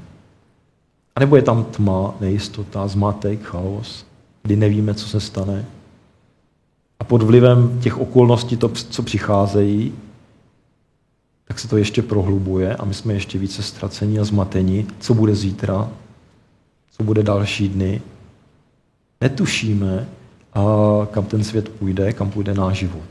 A 1.16 1.20
nebo 1.20 1.37
je 1.37 1.42
tam 1.42 1.64
tma, 1.64 2.14
nejistota, 2.20 2.88
zmatek, 2.88 3.42
chaos, 3.42 4.07
kdy 4.42 4.57
nevíme, 4.57 4.94
co 4.94 5.09
se 5.09 5.20
stane? 5.20 5.64
A 6.99 7.05
pod 7.05 7.22
vlivem 7.22 7.81
těch 7.81 7.99
okolností, 7.99 8.57
to, 8.57 8.68
co 8.68 9.03
přicházejí, 9.03 9.92
tak 11.44 11.59
se 11.59 11.68
to 11.68 11.77
ještě 11.77 12.03
prohlubuje 12.03 12.77
a 12.77 12.85
my 12.85 12.94
jsme 12.94 13.14
ještě 13.14 13.38
více 13.38 13.62
ztracení 13.62 14.18
a 14.18 14.25
zmatení. 14.25 14.87
Co 15.01 15.14
bude 15.14 15.35
zítra? 15.35 15.90
Co 16.90 17.03
bude 17.03 17.22
další 17.22 17.68
dny? 17.68 18.03
Netušíme, 19.20 20.09
a 20.55 20.62
kam 21.11 21.25
ten 21.25 21.44
svět 21.44 21.68
půjde, 21.68 22.12
kam 22.12 22.31
půjde 22.31 22.55
náš 22.55 22.79
život. 22.79 23.09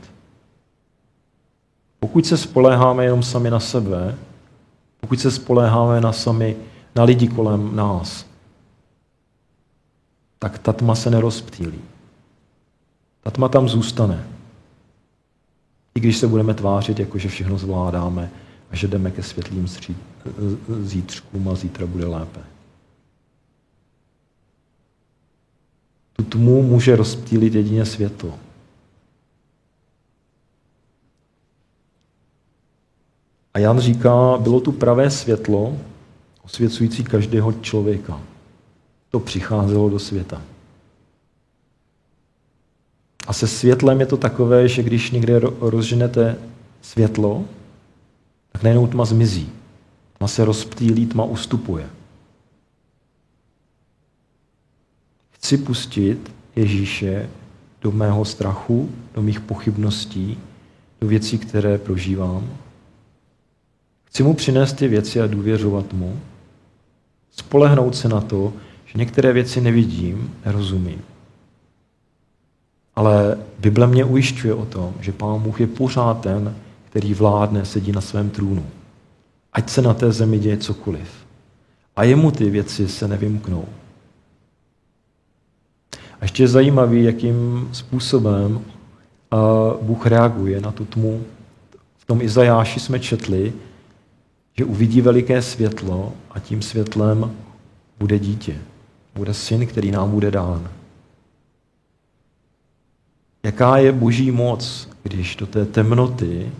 Pokud 2.00 2.26
se 2.26 2.36
spoléháme 2.36 3.04
jenom 3.04 3.22
sami 3.22 3.50
na 3.50 3.60
sebe, 3.60 4.18
pokud 5.06 5.20
se 5.20 5.30
spoléháme 5.30 6.00
na 6.00 6.12
sami, 6.12 6.56
na 6.94 7.04
lidi 7.04 7.28
kolem 7.28 7.76
nás, 7.76 8.26
tak 10.38 10.58
ta 10.58 10.72
tma 10.72 10.94
se 10.94 11.10
nerozptýlí. 11.10 11.78
Ta 13.22 13.30
tma 13.30 13.48
tam 13.48 13.68
zůstane. 13.68 14.26
I 15.94 16.00
když 16.00 16.16
se 16.16 16.26
budeme 16.26 16.54
tvářit, 16.54 16.98
jako 16.98 17.18
že 17.18 17.28
všechno 17.28 17.58
zvládáme 17.58 18.30
a 18.70 18.76
že 18.76 18.88
jdeme 18.88 19.10
ke 19.10 19.22
světlým 19.22 19.68
zítřkům 20.82 21.48
a 21.48 21.54
zítra 21.54 21.86
bude 21.86 22.06
lépe. 22.06 22.40
Tu 26.12 26.24
tmu 26.24 26.62
může 26.62 26.96
rozptýlit 26.96 27.54
jedině 27.54 27.84
světlo. 27.84 28.38
A 33.56 33.58
Jan 33.58 33.80
říká, 33.80 34.38
bylo 34.38 34.60
tu 34.60 34.72
pravé 34.72 35.10
světlo, 35.10 35.76
osvěcující 36.44 37.04
každého 37.04 37.52
člověka. 37.52 38.20
To 39.10 39.20
přicházelo 39.20 39.88
do 39.88 39.98
světa. 39.98 40.42
A 43.26 43.32
se 43.32 43.46
světlem 43.46 44.00
je 44.00 44.06
to 44.06 44.16
takové, 44.16 44.68
že 44.68 44.82
když 44.82 45.10
někde 45.10 45.40
rozženete 45.60 46.38
světlo, 46.82 47.44
tak 48.52 48.62
najednou 48.62 48.86
tma 48.86 49.04
zmizí. 49.04 49.48
Tma 50.18 50.28
se 50.28 50.44
rozptýlí, 50.44 51.06
tma 51.06 51.24
ustupuje. 51.24 51.88
Chci 55.30 55.58
pustit 55.58 56.32
Ježíše 56.56 57.30
do 57.80 57.92
mého 57.92 58.24
strachu, 58.24 58.90
do 59.14 59.22
mých 59.22 59.40
pochybností, 59.40 60.38
do 61.00 61.08
věcí, 61.08 61.38
které 61.38 61.78
prožívám. 61.78 62.58
Chci 64.16 64.22
mu 64.22 64.34
přinést 64.34 64.72
ty 64.72 64.88
věci 64.88 65.20
a 65.20 65.26
důvěřovat 65.26 65.92
mu. 65.92 66.20
Spolehnout 67.30 67.96
se 67.96 68.08
na 68.08 68.20
to, 68.20 68.52
že 68.84 68.98
některé 68.98 69.32
věci 69.32 69.60
nevidím, 69.60 70.34
nerozumím. 70.44 71.02
Ale 72.94 73.38
Bible 73.58 73.86
mě 73.86 74.04
ujišťuje 74.04 74.54
o 74.54 74.64
tom, 74.64 74.94
že 75.00 75.12
Pán 75.12 75.40
Bůh 75.40 75.60
je 75.60 75.66
pořád 75.66 76.20
ten, 76.20 76.56
který 76.84 77.14
vládne, 77.14 77.64
sedí 77.64 77.92
na 77.92 78.00
svém 78.00 78.30
trůnu. 78.30 78.66
Ať 79.52 79.70
se 79.70 79.82
na 79.82 79.94
té 79.94 80.12
zemi 80.12 80.38
děje 80.38 80.56
cokoliv. 80.56 81.08
A 81.96 82.04
jemu 82.04 82.30
ty 82.30 82.50
věci 82.50 82.88
se 82.88 83.08
nevymknou. 83.08 83.64
A 85.92 86.22
ještě 86.22 86.42
je 86.42 86.48
zajímavý, 86.48 87.04
jakým 87.04 87.68
způsobem 87.72 88.60
Bůh 89.82 90.06
reaguje 90.06 90.60
na 90.60 90.72
tu 90.72 90.84
tmu. 90.84 91.24
V 91.96 92.04
tom 92.04 92.22
Izajáši 92.22 92.80
jsme 92.80 93.00
četli, 93.00 93.52
že 94.58 94.64
uvidí 94.64 95.00
veliké 95.00 95.42
světlo 95.42 96.12
a 96.30 96.38
tím 96.38 96.62
světlem 96.62 97.36
bude 97.98 98.18
dítě. 98.18 98.56
Bude 99.14 99.34
syn, 99.34 99.66
který 99.66 99.90
nám 99.90 100.10
bude 100.10 100.30
dán. 100.30 100.70
Jaká 103.42 103.76
je 103.76 103.92
boží 103.92 104.30
moc, 104.30 104.88
když 105.02 105.36
do 105.36 105.46
té 105.46 105.64
temnoty 105.64 106.52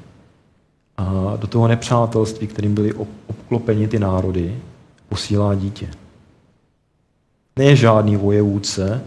a 0.97 1.37
do 1.37 1.47
toho 1.47 1.69
nepřátelství, 1.69 2.47
kterým 2.47 2.75
byly 2.75 2.95
obklopeni 3.27 3.89
ty 3.89 3.99
národy, 3.99 4.59
posílá 5.09 5.55
dítě. 5.55 5.91
Ne 7.57 7.77
žádný 7.77 8.17
vojevůdce, 8.17 9.03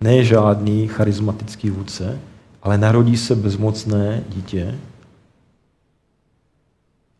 ne 0.00 0.24
žádný 0.24 0.88
charismatický 0.88 1.70
vůdce, 1.70 2.20
ale 2.62 2.78
narodí 2.78 3.16
se 3.16 3.34
bezmocné 3.34 4.24
dítě. 4.28 4.78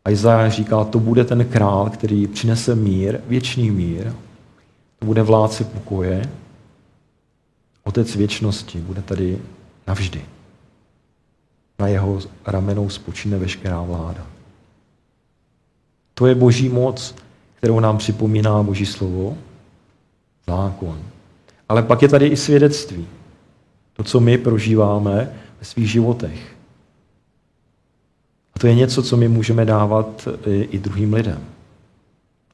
A 0.05 0.11
Izajáš 0.11 0.53
říká, 0.53 0.83
to 0.83 0.99
bude 0.99 1.23
ten 1.23 1.45
král, 1.45 1.89
který 1.89 2.27
přinese 2.27 2.75
mír, 2.75 3.19
věčný 3.27 3.71
mír, 3.71 4.13
to 4.99 5.05
bude 5.05 5.23
vládce 5.23 5.63
pokoje, 5.63 6.29
otec 7.83 8.15
věčnosti, 8.15 8.79
bude 8.79 9.01
tady 9.01 9.41
navždy. 9.87 10.25
Na 11.79 11.87
jeho 11.87 12.19
ramenou 12.45 12.89
spočíne 12.89 13.37
veškerá 13.37 13.81
vláda. 13.81 14.27
To 16.13 16.27
je 16.27 16.35
boží 16.35 16.69
moc, 16.69 17.15
kterou 17.55 17.79
nám 17.79 17.97
připomíná 17.97 18.63
boží 18.63 18.85
slovo, 18.85 19.37
zákon. 20.47 21.01
Ale 21.69 21.83
pak 21.83 22.01
je 22.01 22.09
tady 22.09 22.27
i 22.27 22.37
svědectví. 22.37 23.07
To, 23.93 24.03
co 24.03 24.19
my 24.19 24.37
prožíváme 24.37 25.33
ve 25.59 25.65
svých 25.65 25.91
životech. 25.91 26.54
A 28.55 28.59
to 28.59 28.67
je 28.67 28.75
něco, 28.75 29.03
co 29.03 29.17
my 29.17 29.27
můžeme 29.27 29.65
dávat 29.65 30.27
i 30.45 30.79
druhým 30.79 31.13
lidem. 31.13 31.39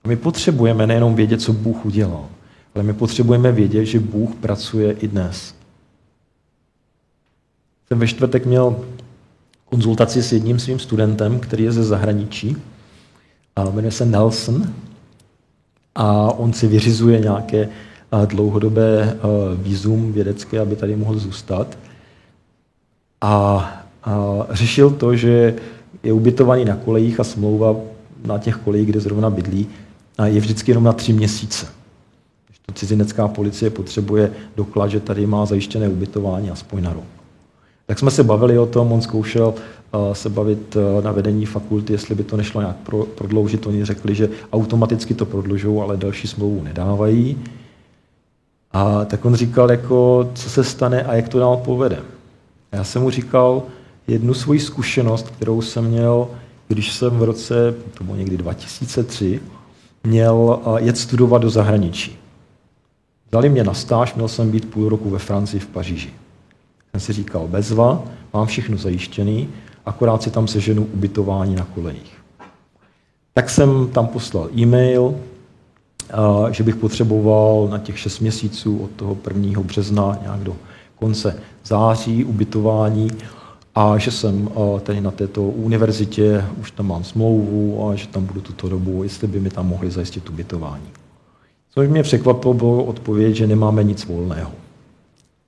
A 0.04 0.08
my 0.08 0.16
potřebujeme 0.16 0.88
nejenom 0.88 1.16
vědět, 1.16 1.42
co 1.42 1.54
Bůh 1.54 1.86
udělal, 1.86 2.26
ale 2.76 2.84
my 2.84 2.94
potřebujeme 2.94 3.52
vědět, 3.52 3.86
že 3.86 4.00
Bůh 4.00 4.36
pracuje 4.36 4.92
i 4.92 5.08
dnes. 5.08 5.56
Jsem 7.88 8.00
ve 8.00 8.08
čtvrtek 8.08 8.46
měl 8.46 8.86
konzultaci 9.66 10.24
s 10.24 10.32
jedním 10.32 10.60
svým 10.60 10.80
studentem, 10.80 11.40
který 11.40 11.64
je 11.64 11.72
ze 11.72 11.84
zahraničí, 11.84 12.58
a 13.56 13.64
jmenuje 13.64 13.92
se 13.92 14.06
Nelson, 14.06 14.74
a 15.96 16.32
on 16.32 16.54
si 16.54 16.68
vyřizuje 16.68 17.20
nějaké 17.20 17.70
dlouhodobé 18.26 19.18
výzum 19.56 20.14
vědecké, 20.14 20.60
aby 20.60 20.76
tady 20.76 20.96
mohl 20.96 21.20
zůstat. 21.20 21.78
A, 23.22 23.58
a 24.04 24.48
řešil 24.50 24.90
to, 24.90 25.16
že 25.16 25.56
je 26.04 26.14
ubytovaný 26.14 26.66
na 26.66 26.76
kolejích 26.76 27.20
a 27.20 27.24
smlouva 27.24 27.76
na 28.26 28.38
těch 28.38 28.56
kolejích, 28.56 28.90
kde 28.90 29.00
zrovna 29.00 29.30
bydlí, 29.30 29.68
je 30.26 30.40
vždycky 30.40 30.72
jenom 30.72 30.84
na 30.84 30.94
tři 30.94 31.14
měsíce. 31.14 31.68
Když 32.48 32.60
to 32.66 32.74
cizinecká 32.74 33.28
policie 33.28 33.70
potřebuje 33.70 34.32
doklad, 34.56 34.88
že 34.88 35.00
tady 35.00 35.28
má 35.28 35.46
zajištěné 35.46 35.90
ubytování 35.90 36.50
aspoň 36.50 36.84
na 36.84 36.94
rok. 36.94 37.04
Tak 37.86 38.00
jsme 38.00 38.12
se 38.12 38.24
bavili 38.24 38.60
o 38.60 38.66
tom, 38.66 38.92
on 38.92 39.02
zkoušel 39.02 39.54
se 40.14 40.30
bavit 40.30 40.78
na 41.04 41.12
vedení 41.12 41.46
fakulty, 41.46 41.94
jestli 41.94 42.16
by 42.16 42.24
to 42.24 42.38
nešlo 42.38 42.62
nějak 42.62 42.76
prodloužit. 43.16 43.68
Oni 43.68 43.86
řekli, 43.86 44.16
že 44.16 44.30
automaticky 44.54 45.14
to 45.14 45.26
prodlužují, 45.26 45.82
ale 45.82 45.98
další 45.98 46.28
smlouvu 46.28 46.64
nedávají. 46.64 47.38
A 48.72 49.06
tak 49.06 49.26
on 49.26 49.36
říkal, 49.36 49.72
jako, 49.72 50.30
co 50.34 50.50
se 50.50 50.64
stane 50.64 51.04
a 51.04 51.16
jak 51.16 51.30
to 51.30 51.40
dál 51.40 51.58
povede. 51.58 52.00
A 52.72 52.76
já 52.76 52.84
jsem 52.84 53.02
mu 53.02 53.10
říkal 53.10 53.64
jednu 54.12 54.34
svoji 54.34 54.60
zkušenost, 54.60 55.30
kterou 55.30 55.62
jsem 55.62 55.86
měl, 55.86 56.28
když 56.68 56.92
jsem 56.92 57.10
v 57.10 57.24
roce, 57.24 57.76
to 57.98 58.04
bylo 58.04 58.18
někdy 58.18 58.38
2003, 58.38 59.42
měl 60.04 60.60
jet 60.78 60.98
studovat 60.98 61.42
do 61.42 61.50
zahraničí. 61.50 62.18
Dali 63.32 63.50
mě 63.50 63.64
na 63.64 63.74
stáž, 63.74 64.14
měl 64.14 64.28
jsem 64.28 64.52
být 64.52 64.72
půl 64.72 64.90
roku 64.90 65.10
ve 65.10 65.20
Francii 65.20 65.60
v 65.60 65.68
Paříži. 65.68 66.10
Jsem 66.92 67.00
si 67.00 67.14
říkal, 67.14 67.48
bezva, 67.48 68.04
mám 68.34 68.48
všechno 68.48 68.78
zajištěný, 68.78 69.50
akorát 69.86 70.24
si 70.24 70.32
tam 70.32 70.48
seženu 70.48 70.88
ubytování 70.94 71.56
na 71.56 71.66
kolejích. 71.66 72.18
Tak 73.34 73.50
jsem 73.50 73.88
tam 73.88 74.08
poslal 74.08 74.50
e-mail, 74.58 75.16
že 76.52 76.64
bych 76.64 76.76
potřeboval 76.76 77.68
na 77.72 77.78
těch 77.78 78.00
šest 78.00 78.20
měsíců 78.20 78.78
od 78.78 78.92
toho 78.92 79.18
1. 79.28 79.62
března 79.62 80.18
nějak 80.22 80.40
do 80.40 80.56
konce 80.96 81.40
září 81.66 82.24
ubytování 82.24 83.12
a 83.76 83.98
že 83.98 84.12
jsem 84.12 84.50
tady 84.84 85.02
na 85.02 85.12
této 85.12 85.44
univerzitě, 85.44 86.46
už 86.60 86.72
tam 86.72 86.88
mám 86.88 87.04
smlouvu 87.04 87.90
a 87.90 87.96
že 87.96 88.08
tam 88.08 88.26
budu 88.26 88.42
tuto 88.42 88.70
dobu, 88.70 89.04
jestli 89.04 89.28
by 89.28 89.40
mi 89.40 89.50
tam 89.50 89.68
mohli 89.68 89.92
zajistit 89.92 90.30
ubytování. 90.30 90.88
Co 91.74 91.82
mě 91.82 92.04
překvapilo, 92.04 92.54
bylo 92.54 92.84
odpověď, 92.84 93.36
že 93.36 93.48
nemáme 93.48 93.84
nic 93.84 94.06
volného. 94.06 94.52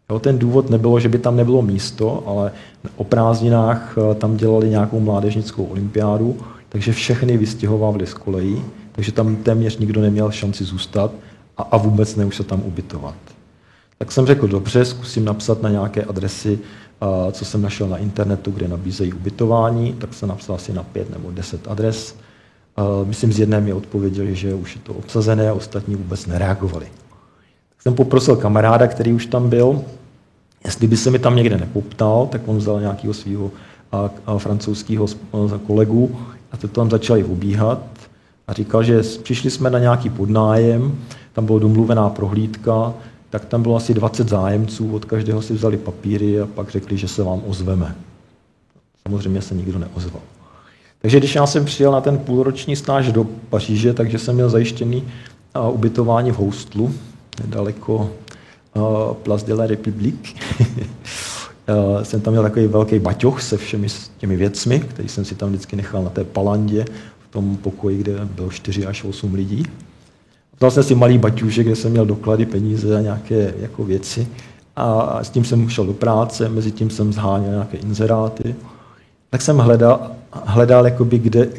Jo, 0.10 0.20
ten 0.20 0.40
důvod 0.40 0.70
nebylo, 0.70 1.00
že 1.00 1.10
by 1.10 1.18
tam 1.18 1.36
nebylo 1.36 1.62
místo, 1.62 2.24
ale 2.28 2.52
o 2.96 3.04
prázdninách 3.04 3.96
eh, 3.98 4.16
tam 4.16 4.38
dělali 4.38 4.70
nějakou 4.70 5.00
mládežnickou 5.00 5.64
olympiádu, 5.64 6.38
takže 6.70 6.92
všechny 6.92 7.38
vystěhovávali 7.38 8.08
z 8.08 8.14
kolejí, 8.14 8.62
takže 8.92 9.12
tam 9.12 9.36
téměř 9.36 9.78
nikdo 9.78 10.02
neměl 10.02 10.32
šanci 10.32 10.64
zůstat 10.64 11.12
a, 11.58 11.64
a 11.64 11.78
vůbec 11.78 12.16
ne 12.16 12.26
už 12.26 12.36
se 12.36 12.44
tam 12.44 12.62
ubytovat. 12.66 13.16
Tak 13.98 14.12
jsem 14.12 14.26
řekl, 14.26 14.48
dobře, 14.48 14.86
zkusím 14.86 15.26
napsat 15.26 15.62
na 15.62 15.70
nějaké 15.70 16.04
adresy, 16.04 16.60
co 17.32 17.46
jsem 17.46 17.62
našel 17.62 17.88
na 17.88 17.98
internetu, 17.98 18.52
kde 18.52 18.68
nabízejí 18.68 19.14
ubytování, 19.14 19.94
tak 19.94 20.14
jsem 20.14 20.30
napsal 20.30 20.56
asi 20.56 20.74
na 20.74 20.84
pět 20.84 21.10
nebo 21.10 21.32
deset 21.32 21.68
adres. 21.68 22.16
Myslím, 23.04 23.34
z 23.34 23.40
jedné 23.40 23.62
mi 23.62 23.74
odpověděli, 23.74 24.36
že 24.36 24.54
už 24.54 24.76
je 24.76 24.82
to 24.82 24.94
obsazené 24.94 25.50
a 25.50 25.54
ostatní 25.54 25.96
vůbec 25.96 26.26
nereagovali. 26.26 26.86
Tak 27.70 27.82
jsem 27.82 27.94
poprosil 27.94 28.36
kamaráda, 28.36 28.88
který 28.88 29.14
už 29.14 29.26
tam 29.26 29.50
byl, 29.50 29.82
jestli 30.66 30.88
by 30.88 30.98
se 30.98 31.12
mi 31.12 31.20
tam 31.20 31.36
někde 31.36 31.58
nepoptal, 31.58 32.28
tak 32.32 32.42
on 32.46 32.58
vzal 32.58 32.80
nějakého 32.80 33.14
svého 33.14 33.52
francouzského 34.38 35.08
kolegu 35.68 36.20
a 36.52 36.58
to 36.58 36.68
tam 36.68 36.90
začali 36.90 37.24
obíhat 37.24 37.84
a 38.48 38.54
říkal, 38.54 38.84
že 38.84 39.02
přišli 39.24 39.52
jsme 39.52 39.70
na 39.70 39.80
nějaký 39.80 40.10
podnájem, 40.10 41.00
tam 41.34 41.46
byla 41.46 41.60
domluvená 41.60 42.10
prohlídka, 42.10 42.94
tak 43.34 43.46
tam 43.46 43.62
bylo 43.62 43.76
asi 43.76 43.94
20 43.94 44.30
zájemců, 44.30 44.96
od 44.96 45.06
každého 45.06 45.42
si 45.42 45.54
vzali 45.54 45.78
papíry 45.78 46.40
a 46.40 46.46
pak 46.46 46.70
řekli, 46.70 46.98
že 46.98 47.08
se 47.08 47.24
vám 47.24 47.42
ozveme. 47.48 47.96
Samozřejmě 49.04 49.42
se 49.42 49.56
nikdo 49.56 49.80
neozval. 49.80 50.22
Takže 51.02 51.20
když 51.20 51.36
já 51.36 51.48
jsem 51.48 51.66
přijel 51.66 51.92
na 51.92 52.02
ten 52.02 52.18
půlroční 52.18 52.76
stáž 52.76 53.12
do 53.12 53.24
Paříže, 53.50 53.94
takže 53.94 54.20
jsem 54.20 54.36
měl 54.36 54.50
zajištěný 54.50 55.04
ubytování 55.72 56.32
v 56.32 56.38
hostlu, 56.38 56.94
nedaleko 57.42 58.10
Place 59.24 59.46
de 59.46 59.54
la 59.54 59.68
République. 59.68 60.36
jsem 62.04 62.22
tam 62.22 62.34
měl 62.34 62.44
takový 62.44 62.68
velký 62.68 63.00
baťoch 63.00 63.42
se 63.42 63.58
všemi 63.58 63.88
těmi 64.18 64.36
věcmi, 64.36 64.80
který 64.80 65.10
jsem 65.10 65.26
si 65.26 65.36
tam 65.36 65.50
vždycky 65.50 65.76
nechal 65.76 66.04
na 66.04 66.10
té 66.10 66.24
palandě, 66.24 66.86
v 67.30 67.32
tom 67.32 67.58
pokoji, 67.58 67.98
kde 67.98 68.26
bylo 68.26 68.50
4 68.50 68.86
až 68.86 69.04
8 69.04 69.34
lidí. 69.34 69.66
Vzal 70.64 70.72
jsem 70.72 70.84
si 70.84 70.96
malý 70.96 71.18
baťušek, 71.18 71.66
kde 71.66 71.76
jsem 71.76 71.92
měl 71.92 72.06
doklady, 72.06 72.46
peníze 72.46 72.98
a 72.98 73.02
nějaké 73.02 73.54
jako 73.60 73.84
věci. 73.84 74.28
A 74.76 75.20
s 75.24 75.30
tím 75.30 75.46
jsem 75.46 75.70
šel 75.70 75.86
do 75.86 75.94
práce, 75.94 76.50
mezi 76.50 76.72
tím 76.72 76.90
jsem 76.90 77.14
zháněl 77.14 77.52
nějaké 77.52 77.78
inzeráty. 77.78 78.56
Tak 79.30 79.42
jsem 79.42 79.58
hledal, 79.58 80.12
hledal 80.32 80.86
jakoby, 80.86 81.20
kde, 81.20 81.50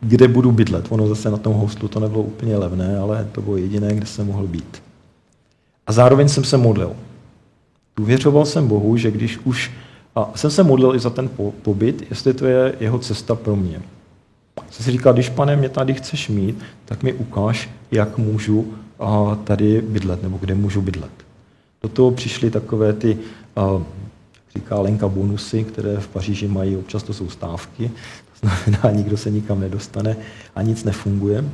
kde 0.00 0.28
budu 0.28 0.52
bydlet. 0.52 0.86
Ono 0.88 1.08
zase 1.08 1.30
na 1.30 1.36
tom 1.36 1.52
hostlu 1.52 1.88
to 1.88 2.00
nebylo 2.00 2.22
úplně 2.22 2.56
levné, 2.56 2.98
ale 2.98 3.28
to 3.32 3.40
bylo 3.40 3.56
jediné, 3.56 3.94
kde 3.94 4.06
jsem 4.06 4.26
mohl 4.26 4.46
být. 4.46 4.82
A 5.86 5.92
zároveň 5.92 6.28
jsem 6.28 6.44
se 6.44 6.56
modlil. 6.56 6.92
Důvěřoval 7.96 8.44
jsem 8.44 8.68
Bohu, 8.68 8.96
že 8.96 9.10
když 9.10 9.38
už... 9.44 9.70
A 10.16 10.30
jsem 10.34 10.50
se 10.50 10.62
modlil 10.62 10.94
i 10.94 10.98
za 10.98 11.10
ten 11.10 11.30
pobyt, 11.62 12.06
jestli 12.10 12.34
to 12.34 12.46
je 12.46 12.74
jeho 12.80 12.98
cesta 12.98 13.34
pro 13.34 13.56
mě. 13.56 13.82
Jsem 14.70 14.84
si 14.84 14.90
říkal, 14.90 15.12
když 15.12 15.28
pane 15.28 15.56
mě 15.56 15.68
tady 15.68 15.94
chceš 15.94 16.28
mít, 16.28 16.58
tak 16.84 17.02
mi 17.02 17.12
ukáž, 17.12 17.70
jak 17.90 18.18
můžu 18.18 18.74
tady 19.44 19.82
bydlet, 19.82 20.22
nebo 20.22 20.38
kde 20.38 20.54
můžu 20.54 20.82
bydlet. 20.82 21.10
Do 21.82 21.88
toho 21.88 22.10
přišly 22.10 22.50
takové 22.50 22.92
ty, 22.92 23.18
říká 24.54 24.80
Lenka, 24.80 25.08
bonusy, 25.08 25.64
které 25.64 25.96
v 25.96 26.08
Paříži 26.08 26.48
mají, 26.48 26.76
občas 26.76 27.02
to 27.02 27.12
jsou 27.12 27.28
stávky, 27.28 27.90
to 28.40 28.48
znamená, 28.48 28.90
nikdo 28.98 29.16
se 29.16 29.30
nikam 29.30 29.60
nedostane 29.60 30.16
a 30.54 30.62
nic 30.62 30.84
nefunguje. 30.84 31.44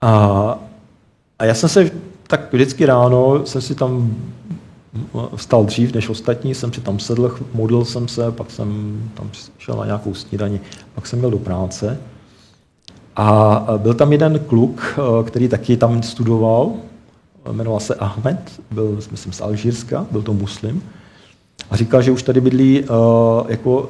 A, 0.00 0.58
a 1.38 1.44
já 1.44 1.54
jsem 1.54 1.68
se 1.68 1.90
tak 2.26 2.52
vždycky 2.52 2.86
ráno 2.86 3.46
jsem 3.46 3.62
si 3.62 3.74
tam 3.74 4.16
vstal 5.36 5.64
dřív 5.64 5.94
než 5.94 6.08
ostatní, 6.08 6.54
jsem 6.54 6.72
si 6.72 6.80
tam 6.80 6.98
sedl, 6.98 7.38
modlil 7.54 7.84
jsem 7.84 8.08
se, 8.08 8.32
pak 8.32 8.50
jsem 8.50 9.00
tam 9.14 9.30
šel 9.58 9.76
na 9.76 9.84
nějakou 9.84 10.14
snídani, 10.14 10.60
pak 10.94 11.06
jsem 11.06 11.18
měl 11.18 11.30
do 11.30 11.38
práce. 11.38 11.98
A 13.16 13.66
byl 13.76 13.94
tam 13.94 14.12
jeden 14.12 14.38
kluk, 14.38 14.98
který 15.24 15.48
taky 15.48 15.76
tam 15.76 16.02
studoval, 16.02 16.72
jmenoval 17.52 17.80
se 17.80 17.94
Ahmed, 17.94 18.60
byl, 18.70 18.98
myslím, 19.10 19.32
z 19.32 19.40
Alžírska, 19.40 20.06
byl 20.10 20.22
to 20.22 20.32
muslim. 20.32 20.82
A 21.70 21.76
říkal, 21.76 22.02
že 22.02 22.10
už 22.10 22.22
tady 22.22 22.40
bydlí 22.40 22.80
uh, 22.80 22.86
jako 23.48 23.80
uh, 23.80 23.88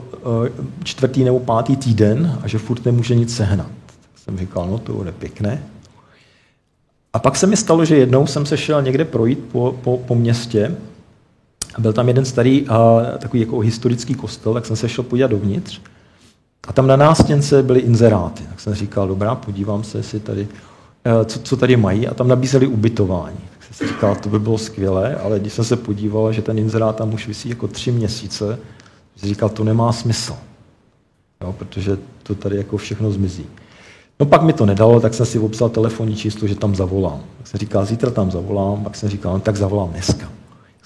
čtvrtý 0.84 1.24
nebo 1.24 1.40
pátý 1.40 1.76
týden 1.76 2.38
a 2.42 2.48
že 2.48 2.58
furt 2.58 2.84
nemůže 2.84 3.14
nic 3.14 3.36
sehnat. 3.36 3.66
Tak 3.86 4.22
jsem 4.24 4.38
říkal, 4.38 4.68
no 4.70 4.78
to 4.78 4.92
bude 4.92 5.12
pěkné. 5.12 5.62
A 7.12 7.18
pak 7.18 7.36
se 7.36 7.46
mi 7.46 7.56
stalo, 7.56 7.84
že 7.84 7.96
jednou 7.96 8.26
jsem 8.26 8.46
se 8.46 8.56
šel 8.56 8.82
někde 8.82 9.04
projít 9.04 9.38
po, 9.52 9.74
po, 9.82 9.98
po 9.98 10.14
městě 10.14 10.76
a 11.74 11.80
byl 11.80 11.92
tam 11.92 12.08
jeden 12.08 12.24
starý 12.24 12.68
a, 12.68 13.02
takový 13.18 13.40
jako 13.40 13.58
historický 13.58 14.14
kostel, 14.14 14.54
tak 14.54 14.66
jsem 14.66 14.76
se 14.76 14.88
šel 14.88 15.04
podívat 15.04 15.30
dovnitř. 15.30 15.80
A 16.68 16.72
tam 16.72 16.86
na 16.86 16.96
nástěnce 16.96 17.62
byly 17.62 17.80
inzeráty. 17.80 18.42
Tak 18.48 18.60
jsem 18.60 18.74
říkal, 18.74 19.08
dobrá, 19.08 19.34
podívám 19.34 19.84
se, 19.84 19.98
jestli 19.98 20.20
tady, 20.20 20.48
eh, 21.04 21.24
co, 21.24 21.38
co 21.38 21.56
tady 21.56 21.76
mají. 21.76 22.08
A 22.08 22.14
tam 22.14 22.28
nabízeli 22.28 22.66
ubytování. 22.66 23.40
Tak 23.50 23.62
jsem 23.64 23.74
si 23.74 23.94
říkal, 23.94 24.16
to 24.16 24.28
by 24.28 24.38
bylo 24.38 24.58
skvělé, 24.58 25.16
ale 25.16 25.40
když 25.40 25.52
jsem 25.52 25.64
se 25.64 25.76
podíval, 25.76 26.32
že 26.32 26.42
ten 26.42 26.58
inzerát 26.58 26.96
tam 26.96 27.14
už 27.14 27.28
vysí 27.28 27.48
jako 27.48 27.68
tři 27.68 27.92
měsíce, 27.92 28.58
jsem 29.16 29.28
říkal, 29.28 29.48
to 29.48 29.64
nemá 29.64 29.92
smysl. 29.92 30.36
Jo, 31.44 31.52
protože 31.52 31.98
to 32.22 32.34
tady 32.34 32.56
jako 32.56 32.76
všechno 32.76 33.10
zmizí. 33.10 33.46
No 34.20 34.26
pak 34.26 34.42
mi 34.42 34.52
to 34.52 34.66
nedalo, 34.66 35.00
tak 35.00 35.14
jsem 35.14 35.26
si 35.26 35.38
obsal 35.38 35.68
telefonní 35.68 36.16
číslo, 36.16 36.48
že 36.48 36.54
tam 36.54 36.74
zavolám. 36.74 37.20
Tak 37.38 37.46
jsem 37.46 37.58
říkal, 37.58 37.84
zítra 37.84 38.10
tam 38.10 38.30
zavolám, 38.30 38.84
pak 38.84 38.96
jsem 38.96 39.08
říkal, 39.08 39.32
no, 39.32 39.40
tak 39.40 39.56
zavolám 39.56 39.88
dneska. 39.88 40.28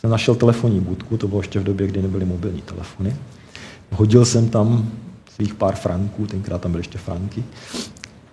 Jsem 0.05 0.11
našel 0.11 0.35
telefonní 0.35 0.81
budku, 0.81 1.17
to 1.17 1.29
bylo 1.29 1.41
ještě 1.41 1.61
v 1.61 1.65
době, 1.65 1.87
kdy 1.87 2.03
nebyly 2.03 2.25
mobilní 2.25 2.63
telefony. 2.63 3.17
Hodil 3.93 4.25
jsem 4.25 4.49
tam 4.49 4.91
svých 5.35 5.55
pár 5.55 5.75
franků, 5.75 6.27
tenkrát 6.27 6.61
tam 6.61 6.73
byly 6.73 6.81
ještě 6.81 6.99
franky, 6.99 7.45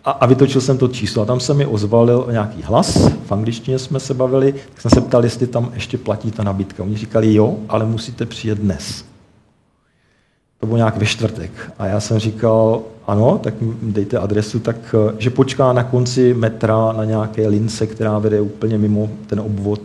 a, 0.05 0.11
a 0.11 0.25
vytočil 0.25 0.61
jsem 0.61 0.77
to 0.77 0.87
číslo. 0.87 1.23
A 1.23 1.25
tam 1.25 1.39
se 1.39 1.53
mi 1.53 1.65
ozvalil 1.65 2.27
nějaký 2.31 2.61
hlas, 2.61 3.11
v 3.25 3.31
angličtině 3.31 3.79
jsme 3.79 3.99
se 3.99 4.13
bavili, 4.13 4.53
tak 4.53 4.81
jsem 4.81 4.91
se 4.91 5.01
ptal, 5.01 5.23
jestli 5.23 5.47
tam 5.47 5.71
ještě 5.73 5.97
platí 5.97 6.31
ta 6.31 6.43
nabídka. 6.43 6.83
Oni 6.83 6.97
říkali, 6.97 7.33
jo, 7.33 7.57
ale 7.69 7.85
musíte 7.85 8.25
přijet 8.25 8.57
dnes. 8.57 9.05
To 10.59 10.65
bylo 10.65 10.77
nějak 10.77 10.97
ve 10.97 11.05
čtvrtek. 11.05 11.51
A 11.79 11.85
já 11.85 11.99
jsem 11.99 12.19
říkal, 12.19 12.81
ano, 13.07 13.39
tak 13.43 13.53
dejte 13.81 14.17
adresu, 14.17 14.59
tak 14.59 14.95
eh, 15.09 15.15
že 15.17 15.29
počká 15.29 15.73
na 15.73 15.83
konci 15.83 16.33
metra 16.33 16.91
na 16.91 17.05
nějaké 17.05 17.47
lince, 17.47 17.87
která 17.87 18.19
vede 18.19 18.41
úplně 18.41 18.77
mimo 18.77 19.09
ten 19.27 19.39
obvod 19.39 19.81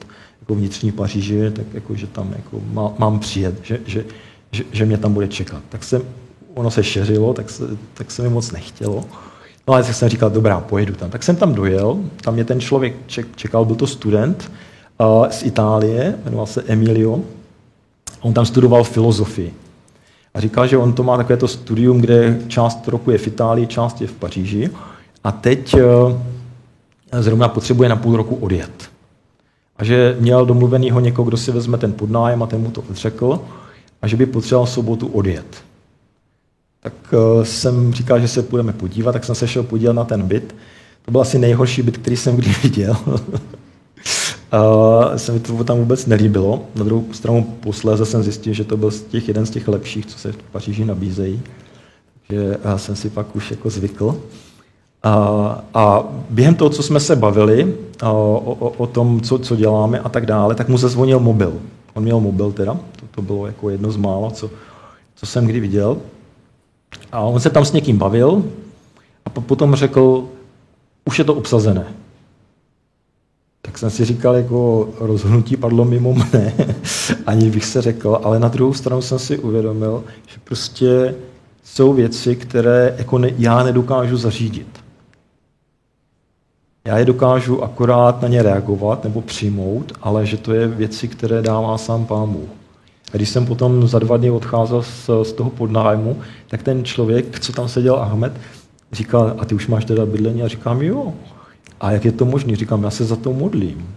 jako 0.46 0.54
vnitřní 0.54 0.92
Paříži, 0.92 1.50
tak 1.50 1.66
jako, 1.74 1.94
že 1.94 2.06
tam 2.06 2.34
jako 2.36 2.60
má, 2.72 2.92
mám 2.98 3.18
přijet, 3.18 3.54
že, 3.62 3.80
že, 3.86 4.04
že, 4.52 4.64
že, 4.72 4.86
mě 4.86 4.98
tam 4.98 5.14
bude 5.14 5.28
čekat. 5.28 5.62
Tak 5.68 5.84
jsem, 5.84 6.02
ono 6.54 6.70
se 6.70 6.84
šeřilo, 6.84 7.34
tak 7.34 7.50
se, 7.50 7.64
tak 7.94 8.10
se 8.10 8.22
mi 8.22 8.28
moc 8.28 8.52
nechtělo. 8.52 9.04
No 9.68 9.74
ale 9.74 9.84
jsem 9.84 10.08
říkal, 10.08 10.30
dobrá, 10.30 10.60
pojedu 10.60 10.94
tam. 10.94 11.10
Tak 11.10 11.22
jsem 11.22 11.36
tam 11.36 11.54
dojel, 11.54 11.98
tam 12.20 12.34
mě 12.34 12.44
ten 12.44 12.60
člověk 12.60 12.94
čekal, 13.36 13.64
byl 13.64 13.76
to 13.76 13.86
student 13.86 14.52
uh, 15.00 15.28
z 15.28 15.42
Itálie, 15.42 16.18
jmenoval 16.24 16.46
se 16.46 16.62
Emilio. 16.66 17.20
On 18.20 18.34
tam 18.34 18.46
studoval 18.46 18.84
filozofii. 18.84 19.54
A 20.34 20.40
říkal, 20.40 20.66
že 20.66 20.76
on 20.76 20.92
to 20.92 21.02
má 21.02 21.16
takové 21.16 21.36
to 21.36 21.48
studium, 21.48 22.00
kde 22.00 22.38
část 22.48 22.88
roku 22.88 23.10
je 23.10 23.18
v 23.18 23.26
Itálii, 23.26 23.66
část 23.66 24.00
je 24.00 24.06
v 24.06 24.12
Paříži. 24.12 24.70
A 25.24 25.32
teď 25.32 25.74
eh, 25.74 27.22
zrovna 27.22 27.48
potřebuje 27.48 27.88
na 27.88 27.96
půl 27.96 28.16
roku 28.16 28.34
odjet. 28.34 28.95
A 29.78 29.84
že 29.84 30.16
měl 30.20 30.46
domluvenýho 30.46 31.00
někoho, 31.00 31.28
kdo 31.28 31.36
si 31.36 31.52
vezme 31.52 31.78
ten 31.78 31.92
podnájem 31.92 32.42
a 32.42 32.46
ten 32.46 32.60
mu 32.60 32.70
to 32.70 32.84
řekl, 32.90 33.40
a 34.02 34.06
že 34.06 34.16
by 34.16 34.26
potřeboval 34.26 34.66
sobotu 34.66 35.06
odjet. 35.06 35.46
Tak 36.82 36.92
eh, 37.12 37.44
jsem 37.44 37.92
říkal, 37.92 38.20
že 38.20 38.28
se 38.28 38.42
půjdeme 38.42 38.72
podívat, 38.72 39.12
tak 39.12 39.24
jsem 39.24 39.34
se 39.34 39.48
šel 39.48 39.62
podívat 39.62 39.92
na 39.92 40.04
ten 40.04 40.22
byt. 40.22 40.54
To 41.04 41.10
byl 41.10 41.20
asi 41.20 41.38
nejhorší 41.38 41.82
byt, 41.82 41.98
který 41.98 42.16
jsem 42.16 42.36
kdy 42.36 42.54
viděl. 42.62 42.96
A 44.52 45.18
se 45.18 45.32
mi 45.32 45.40
to 45.40 45.64
tam 45.64 45.78
vůbec 45.78 46.06
nelíbilo. 46.06 46.64
Na 46.74 46.84
druhou 46.84 47.04
stranu 47.12 47.42
posléze 47.42 48.06
jsem 48.06 48.22
zjistil, 48.22 48.52
že 48.52 48.64
to 48.64 48.76
byl 48.76 48.90
z 48.90 49.02
těch, 49.02 49.28
jeden 49.28 49.46
z 49.46 49.50
těch 49.50 49.68
lepších, 49.68 50.06
co 50.06 50.18
se 50.18 50.32
v 50.32 50.36
Paříži 50.36 50.84
nabízejí. 50.84 51.42
Takže 52.28 52.58
já 52.64 52.78
jsem 52.78 52.96
si 52.96 53.10
pak 53.10 53.36
už 53.36 53.50
jako 53.50 53.70
zvykl. 53.70 54.20
A, 55.74 56.04
během 56.30 56.54
toho, 56.54 56.70
co 56.70 56.82
jsme 56.82 57.00
se 57.00 57.16
bavili 57.16 57.76
o, 58.02 58.38
o, 58.38 58.68
o 58.68 58.86
tom, 58.86 59.20
co, 59.20 59.38
co 59.38 59.56
děláme 59.56 59.98
a 60.00 60.08
tak 60.08 60.26
dále, 60.26 60.54
tak 60.54 60.68
mu 60.68 60.78
zazvonil 60.78 61.20
mobil. 61.20 61.52
On 61.94 62.02
měl 62.02 62.20
mobil 62.20 62.52
teda, 62.52 62.74
to, 62.74 63.06
to 63.10 63.22
bylo 63.22 63.46
jako 63.46 63.70
jedno 63.70 63.92
z 63.92 63.96
mála, 63.96 64.30
co, 64.30 64.50
co 65.14 65.26
jsem 65.26 65.46
kdy 65.46 65.60
viděl. 65.60 65.96
A 67.12 67.20
on 67.20 67.40
se 67.40 67.50
tam 67.50 67.64
s 67.64 67.72
někým 67.72 67.98
bavil 67.98 68.44
a 69.24 69.30
potom 69.30 69.74
řekl, 69.74 70.24
už 71.04 71.18
je 71.18 71.24
to 71.24 71.34
obsazené 71.34 71.86
tak 73.66 73.78
jsem 73.78 73.90
si 73.90 74.04
říkal, 74.04 74.34
jako 74.34 74.88
rozhodnutí 75.00 75.56
padlo 75.56 75.84
mimo 75.84 76.14
mne, 76.14 76.54
ani 77.26 77.50
bych 77.50 77.64
se 77.64 77.82
řekl, 77.82 78.20
ale 78.22 78.38
na 78.38 78.48
druhou 78.48 78.74
stranu 78.74 79.02
jsem 79.02 79.18
si 79.18 79.38
uvědomil, 79.38 80.04
že 80.26 80.36
prostě 80.44 81.14
jsou 81.64 81.92
věci, 81.92 82.36
které 82.36 82.94
jako 82.98 83.18
ne, 83.18 83.30
já 83.38 83.62
nedokážu 83.62 84.16
zařídit. 84.16 84.66
Já 86.86 86.98
je 86.98 87.04
dokážu 87.04 87.64
akorát 87.64 88.22
na 88.22 88.28
ně 88.28 88.42
reagovat 88.42 89.04
nebo 89.04 89.22
přijmout, 89.22 89.92
ale 90.02 90.26
že 90.26 90.36
to 90.36 90.52
je 90.52 90.68
věci, 90.68 91.08
které 91.08 91.42
dává 91.42 91.78
sám 91.78 92.06
Pán 92.06 92.32
Bůh. 92.32 92.48
A 93.12 93.16
když 93.16 93.28
jsem 93.28 93.46
potom 93.46 93.88
za 93.88 93.98
dva 93.98 94.16
dny 94.16 94.30
odcházel 94.30 94.82
z, 94.82 95.10
z 95.22 95.32
toho 95.32 95.50
podnájmu, 95.50 96.16
tak 96.48 96.62
ten 96.62 96.84
člověk, 96.84 97.40
co 97.40 97.52
tam 97.52 97.68
seděl 97.68 97.96
Ahmed, 97.96 98.32
říkal, 98.92 99.34
a 99.38 99.44
ty 99.44 99.54
už 99.54 99.66
máš 99.66 99.84
teda 99.84 100.06
bydlení? 100.06 100.42
A 100.42 100.48
říkám, 100.48 100.82
jo. 100.82 101.12
A 101.80 101.92
jak 101.92 102.04
je 102.04 102.12
to 102.12 102.24
možné? 102.24 102.56
Říkám, 102.56 102.84
já 102.84 102.90
se 102.90 103.04
za 103.04 103.16
to 103.16 103.32
modlím. 103.32 103.88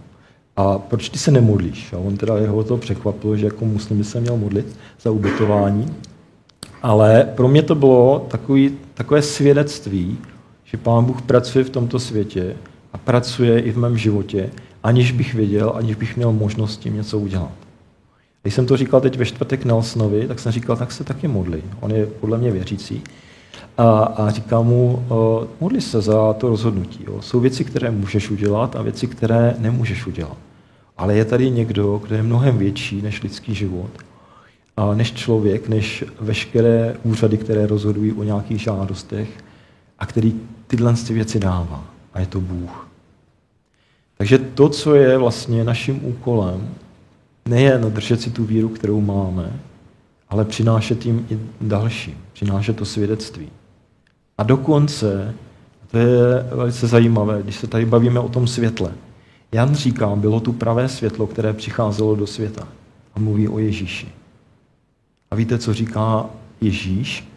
A 0.56 0.78
proč 0.78 1.08
ty 1.08 1.18
se 1.18 1.30
nemodlíš? 1.30 1.92
A 1.92 1.98
on 1.98 2.16
teda 2.16 2.38
jeho 2.38 2.64
to 2.64 2.76
překvapilo, 2.76 3.36
že 3.36 3.46
jako 3.46 3.64
muslim 3.64 3.98
by 3.98 4.04
se 4.04 4.20
měl 4.20 4.36
modlit 4.36 4.76
za 5.00 5.10
ubytování. 5.10 5.86
Ale 6.82 7.28
pro 7.34 7.48
mě 7.48 7.62
to 7.62 7.74
bylo 7.74 8.26
takový, 8.30 8.78
takové 8.94 9.22
svědectví, 9.22 10.18
že 10.64 10.76
Pán 10.76 11.04
Bůh 11.04 11.22
pracuje 11.22 11.64
v 11.64 11.70
tomto 11.70 11.98
světě 11.98 12.56
a 12.92 12.98
pracuje 12.98 13.60
i 13.60 13.70
v 13.70 13.78
mém 13.78 13.98
životě, 13.98 14.50
aniž 14.82 15.12
bych 15.12 15.34
věděl, 15.34 15.72
aniž 15.76 15.96
bych 15.96 16.16
měl 16.16 16.32
možnost 16.32 16.76
tím 16.76 16.96
něco 16.96 17.18
udělat. 17.18 17.52
Když 18.42 18.54
jsem 18.54 18.66
to 18.66 18.76
říkal 18.76 19.00
teď 19.00 19.18
ve 19.18 19.24
čtvrtek 19.24 19.64
Nelsonovi, 19.64 20.28
tak 20.28 20.38
jsem 20.38 20.52
říkal, 20.52 20.76
tak 20.76 20.92
se 20.92 21.04
taky 21.04 21.28
modli. 21.28 21.62
On 21.80 21.90
je 21.90 22.06
podle 22.06 22.38
mě 22.38 22.50
věřící. 22.50 23.02
A, 23.78 24.00
a 24.00 24.30
říkám 24.30 24.66
mu, 24.66 25.06
modli 25.60 25.80
se 25.80 26.00
za 26.00 26.32
to 26.32 26.48
rozhodnutí. 26.48 27.04
Jo. 27.06 27.22
Jsou 27.22 27.40
věci, 27.40 27.64
které 27.64 27.90
můžeš 27.90 28.30
udělat 28.30 28.76
a 28.76 28.82
věci, 28.82 29.06
které 29.06 29.54
nemůžeš 29.58 30.06
udělat. 30.06 30.36
Ale 30.96 31.14
je 31.14 31.24
tady 31.24 31.50
někdo, 31.50 31.98
kdo 31.98 32.14
je 32.14 32.22
mnohem 32.22 32.58
větší 32.58 33.02
než 33.02 33.22
lidský 33.22 33.54
život, 33.54 33.90
a 34.76 34.94
než 34.94 35.12
člověk, 35.12 35.68
než 35.68 36.04
veškeré 36.20 36.96
úřady, 37.02 37.38
které 37.38 37.66
rozhodují 37.66 38.12
o 38.12 38.22
nějakých 38.22 38.60
žádostech 38.60 39.28
a 39.98 40.06
který 40.06 40.34
tyhle 40.66 40.94
věci 41.10 41.40
dává. 41.40 41.84
A 42.12 42.20
je 42.20 42.26
to 42.26 42.40
Bůh. 42.40 42.88
Takže 44.18 44.38
to, 44.38 44.68
co 44.68 44.94
je 44.94 45.18
vlastně 45.18 45.64
naším 45.64 46.04
úkolem, 46.04 46.74
nejen 47.48 47.92
držet 47.92 48.20
si 48.20 48.30
tu 48.30 48.44
víru, 48.44 48.68
kterou 48.68 49.00
máme, 49.00 49.60
ale 50.28 50.44
přinášet 50.44 51.06
jim 51.06 51.26
i 51.30 51.38
další, 51.60 52.16
přinášet 52.32 52.76
to 52.76 52.84
svědectví. 52.84 53.48
A 54.38 54.42
dokonce, 54.42 55.34
to 55.90 55.98
je 55.98 56.06
velice 56.52 56.86
zajímavé, 56.86 57.42
když 57.42 57.56
se 57.56 57.66
tady 57.66 57.86
bavíme 57.86 58.20
o 58.20 58.28
tom 58.28 58.46
světle. 58.46 58.92
Jan 59.52 59.74
říká, 59.74 60.16
bylo 60.16 60.40
tu 60.40 60.52
pravé 60.52 60.88
světlo, 60.88 61.26
které 61.26 61.52
přicházelo 61.52 62.16
do 62.16 62.26
světa 62.26 62.68
a 63.14 63.20
mluví 63.20 63.48
o 63.48 63.58
Ježíši. 63.58 64.08
A 65.30 65.34
víte, 65.34 65.58
co 65.58 65.74
říká 65.74 66.26
Ježíš 66.60 67.28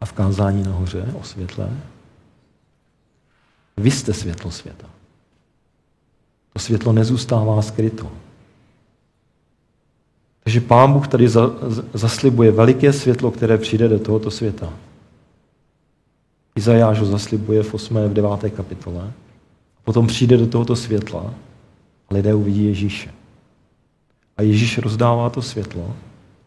a 0.00 0.06
v 0.06 0.12
kázání 0.12 0.62
nahoře 0.62 1.08
o 1.20 1.22
světle? 1.22 1.70
Vy 3.88 3.92
jste 3.92 4.14
světlo 4.14 4.50
světa. 4.50 4.86
To 6.52 6.58
světlo 6.58 6.92
nezůstává 6.92 7.62
skryto. 7.62 8.12
Takže 10.44 10.60
Pán 10.60 10.92
Bůh 10.92 11.08
tady 11.08 11.28
za, 11.28 11.50
zaslibuje 11.94 12.52
veliké 12.52 12.92
světlo, 12.92 13.30
které 13.30 13.58
přijde 13.58 13.88
do 13.88 13.98
tohoto 13.98 14.30
světa. 14.30 14.72
Izajáš 16.56 17.00
ho 17.00 17.06
zaslibuje 17.06 17.62
v 17.62 17.74
8. 17.74 17.96
v 17.96 18.12
9. 18.12 18.30
kapitole. 18.56 19.12
Potom 19.84 20.06
přijde 20.06 20.36
do 20.36 20.46
tohoto 20.46 20.76
světla 20.76 21.34
a 22.08 22.14
lidé 22.14 22.34
uvidí 22.34 22.64
Ježíše. 22.64 23.10
A 24.36 24.42
Ježíš 24.42 24.78
rozdává 24.78 25.30
to 25.30 25.42
světlo, 25.42 25.96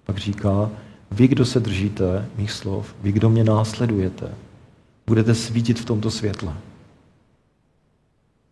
pak 0.05 0.17
říká, 0.17 0.69
vy, 1.11 1.27
kdo 1.27 1.45
se 1.45 1.59
držíte 1.59 2.29
mých 2.37 2.51
slov, 2.51 2.95
vy, 3.01 3.11
kdo 3.11 3.29
mě 3.29 3.43
následujete, 3.43 4.31
budete 5.07 5.35
svítit 5.35 5.79
v 5.79 5.85
tomto 5.85 6.11
světle. 6.11 6.53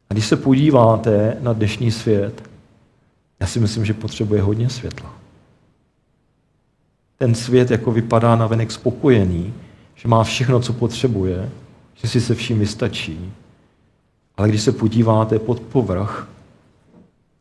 A 0.09 0.13
když 0.13 0.25
se 0.25 0.35
podíváte 0.35 1.37
na 1.39 1.53
dnešní 1.53 1.91
svět, 1.91 2.43
já 3.39 3.47
si 3.47 3.59
myslím, 3.59 3.85
že 3.85 3.93
potřebuje 3.93 4.41
hodně 4.41 4.69
světla. 4.69 5.13
Ten 7.17 7.35
svět 7.35 7.71
jako 7.71 7.91
vypadá 7.91 8.35
na 8.35 8.47
venek 8.47 8.71
spokojený, 8.71 9.53
že 9.95 10.07
má 10.07 10.23
všechno, 10.23 10.59
co 10.59 10.73
potřebuje, 10.73 11.49
že 11.93 12.07
si 12.07 12.21
se 12.21 12.35
vším 12.35 12.59
vystačí. 12.59 13.33
Ale 14.37 14.49
když 14.49 14.61
se 14.61 14.71
podíváte 14.71 15.39
pod 15.39 15.59
povrch, 15.59 16.27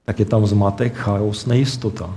tak 0.05 0.19
je 0.19 0.25
tam 0.25 0.47
zmatek, 0.47 0.95
chaos, 0.95 1.47
nejistota. 1.47 2.17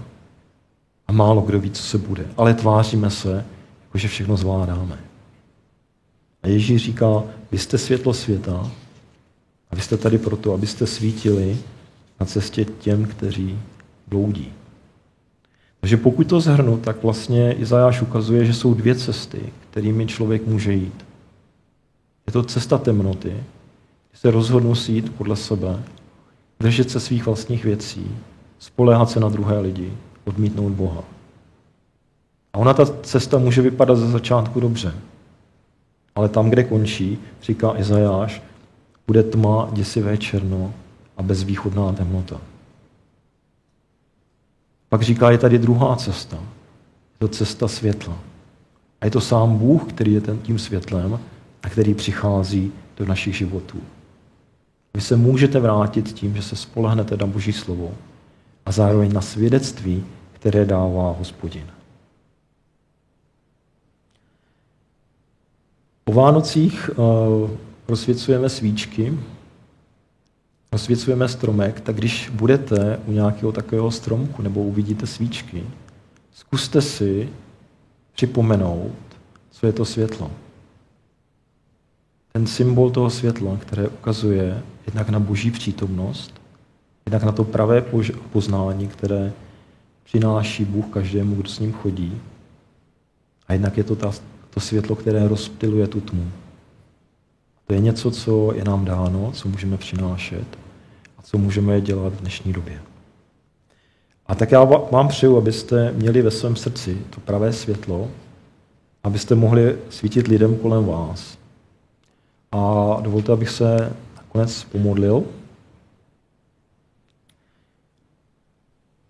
A 1.08 1.12
málo 1.12 1.42
kdo 1.42 1.60
ví, 1.60 1.72
co 1.72 1.84
se 1.84 1.98
bude. 1.98 2.26
Ale 2.38 2.54
tváříme 2.54 3.10
se, 3.10 3.46
jako 3.84 3.98
že 3.98 4.08
všechno 4.08 4.38
zvládáme. 4.38 5.00
A 6.44 6.48
Ježíš 6.48 6.86
říká, 6.86 7.24
vy 7.52 7.58
jste 7.58 7.78
světlo 7.78 8.14
světa 8.14 8.72
a 9.72 9.76
vy 9.76 9.82
jste 9.82 9.98
tady 9.98 10.18
proto, 10.18 10.54
abyste 10.54 10.88
svítili 10.88 11.58
na 12.20 12.26
cestě 12.26 12.66
těm, 12.66 13.06
kteří 13.06 13.60
bloudí. 14.08 14.54
Takže 15.80 15.98
pokud 15.98 16.28
to 16.28 16.40
zhrnu, 16.40 16.78
tak 16.78 17.04
vlastně 17.04 17.54
Izajáš 17.54 18.02
ukazuje, 18.02 18.46
že 18.46 18.54
jsou 18.54 18.74
dvě 18.74 18.96
cesty, 18.96 19.42
kterými 19.70 20.08
člověk 20.08 20.48
může 20.48 20.74
jít. 20.74 21.06
Je 22.28 22.34
to 22.34 22.44
cesta 22.44 22.78
temnoty, 22.78 23.30
kdy 23.30 24.20
se 24.20 24.32
rozhodnu 24.32 24.76
si 24.76 24.92
jít 24.92 25.16
podle 25.16 25.36
sebe, 25.36 25.84
držet 26.60 26.92
se 26.92 27.00
svých 27.00 27.26
vlastních 27.26 27.64
věcí, 27.66 28.08
spoléhat 28.60 29.10
se 29.10 29.20
na 29.20 29.30
druhé 29.30 29.60
lidi, 29.60 29.94
odmítnout 30.26 30.74
Boha. 30.74 31.04
A 32.54 32.58
ona 32.58 32.74
ta 32.74 32.86
cesta 32.86 33.38
může 33.38 33.62
vypadat 33.62 33.96
ze 33.96 34.08
začátku 34.08 34.60
dobře. 34.60 34.94
Ale 36.16 36.30
tam, 36.30 36.50
kde 36.50 36.64
končí, 36.64 37.18
říká 37.44 37.78
Izajáš, 37.78 38.42
bude 39.12 39.24
tma, 39.24 39.70
děsivé 39.74 40.18
černo 40.18 40.74
a 41.18 41.24
bezvýchodná 41.24 41.94
temnota. 41.94 42.42
Pak 44.90 45.02
říká, 45.02 45.32
je 45.32 45.38
tady 45.38 45.60
druhá 45.60 45.96
cesta. 45.96 46.36
Je 46.38 47.20
to 47.20 47.28
cesta 47.28 47.68
světla. 47.68 48.18
A 49.02 49.06
je 49.06 49.12
to 49.12 49.22
sám 49.22 49.58
Bůh, 49.58 49.84
který 49.84 50.14
je 50.14 50.22
tím 50.42 50.60
světlem 50.60 51.20
a 51.64 51.70
který 51.70 51.94
přichází 51.94 52.72
do 52.98 53.06
našich 53.06 53.36
životů. 53.38 53.82
Vy 54.94 55.02
se 55.02 55.18
můžete 55.18 55.60
vrátit 55.60 56.14
tím, 56.14 56.36
že 56.36 56.42
se 56.42 56.56
spolehnete 56.56 57.18
na 57.18 57.26
Boží 57.26 57.54
slovo 57.54 57.92
a 58.66 58.72
zároveň 58.72 59.14
na 59.14 59.22
svědectví, 59.22 60.06
které 60.32 60.66
dává 60.66 61.16
hospodin. 61.20 61.68
O 66.06 66.14
Vánocích 66.14 66.90
uh, 66.96 67.50
rozsvěcujeme 67.92 68.50
svíčky, 68.50 69.20
rozsvěcujeme 70.72 71.28
stromek, 71.28 71.82
tak 71.82 71.96
když 71.96 72.30
budete 72.30 73.00
u 73.06 73.12
nějakého 73.12 73.52
takového 73.52 73.92
stromku 73.92 74.42
nebo 74.42 74.64
uvidíte 74.64 75.08
svíčky, 75.08 75.64
zkuste 76.32 76.82
si 76.82 77.30
připomenout, 78.14 78.96
co 79.52 79.68
je 79.68 79.74
to 79.74 79.86
světlo. 79.86 80.32
Ten 82.32 82.48
symbol 82.48 82.90
toho 82.92 83.10
světla, 83.10 83.58
které 83.58 83.88
ukazuje 83.88 84.64
jednak 84.86 85.10
na 85.10 85.20
boží 85.20 85.52
přítomnost, 85.52 86.34
jednak 87.06 87.24
na 87.24 87.32
to 87.32 87.44
pravé 87.44 87.84
poznání, 88.32 88.88
které 88.88 89.34
přináší 90.04 90.66
Bůh 90.66 90.86
každému, 90.86 91.36
kdo 91.36 91.50
s 91.50 91.60
ním 91.60 91.74
chodí, 91.74 92.22
a 93.48 93.54
jednak 93.54 93.78
je 93.78 93.84
to 93.84 93.96
ta, 93.96 94.12
to 94.50 94.60
světlo, 94.60 94.96
které 94.96 95.28
rozptiluje 95.28 95.88
tu 95.88 96.02
tmu. 96.02 96.32
To 97.72 97.76
je 97.76 97.82
něco, 97.82 98.12
co 98.12 98.54
je 98.56 98.64
nám 98.64 98.86
dáno, 98.86 99.32
co 99.32 99.50
můžeme 99.50 99.78
přinášet 99.78 100.46
a 101.18 101.22
co 101.22 101.38
můžeme 101.38 101.82
dělat 101.82 102.14
v 102.14 102.20
dnešní 102.22 102.54
době. 102.54 102.82
A 104.26 104.36
tak 104.36 104.52
já 104.52 104.64
vám 104.64 105.08
přeju, 105.08 105.38
abyste 105.38 105.92
měli 105.92 106.22
ve 106.22 106.32
svém 106.32 106.56
srdci 106.56 106.98
to 107.10 107.20
pravé 107.20 107.54
světlo, 107.54 108.12
abyste 109.04 109.36
mohli 109.36 109.78
svítit 109.90 110.28
lidem 110.28 110.56
kolem 110.56 110.86
vás. 110.86 111.38
A 112.52 112.98
dovolte, 113.02 113.32
abych 113.32 113.50
se 113.50 113.94
nakonec 114.18 114.64
pomodlil. 114.64 115.24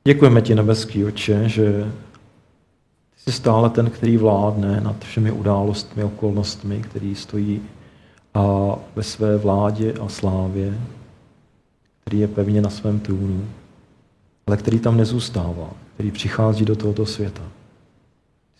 Děkujeme 0.08 0.42
ti, 0.42 0.56
nebeský 0.56 1.06
oče, 1.06 1.50
že 1.50 1.92
jsi 3.18 3.32
stále 3.32 3.70
ten, 3.70 3.90
který 3.90 4.18
vládne 4.18 4.82
nad 4.82 5.04
všemi 5.04 5.32
událostmi, 5.32 6.04
okolnostmi, 6.04 6.82
který 6.82 7.16
stojí 7.16 7.62
a 8.34 8.76
ve 8.96 9.04
své 9.04 9.38
vládě 9.38 9.94
a 9.94 10.08
slávě, 10.08 10.82
který 12.02 12.20
je 12.20 12.28
pevně 12.28 12.62
na 12.62 12.70
svém 12.70 13.00
trůnu, 13.00 13.50
ale 14.48 14.58
který 14.58 14.80
tam 14.80 14.98
nezůstává, 14.98 15.72
který 15.94 16.12
přichází 16.12 16.66
do 16.66 16.76
tohoto 16.76 17.06
světa. 17.06 17.44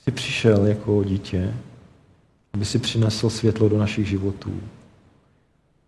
Jsi 0.04 0.12
přišel 0.12 0.66
jako 0.66 1.04
dítě, 1.04 1.54
aby 2.54 2.66
si 2.66 2.80
přinesl 2.80 3.30
světlo 3.30 3.70
do 3.70 3.78
našich 3.78 4.08
životů. 4.08 4.54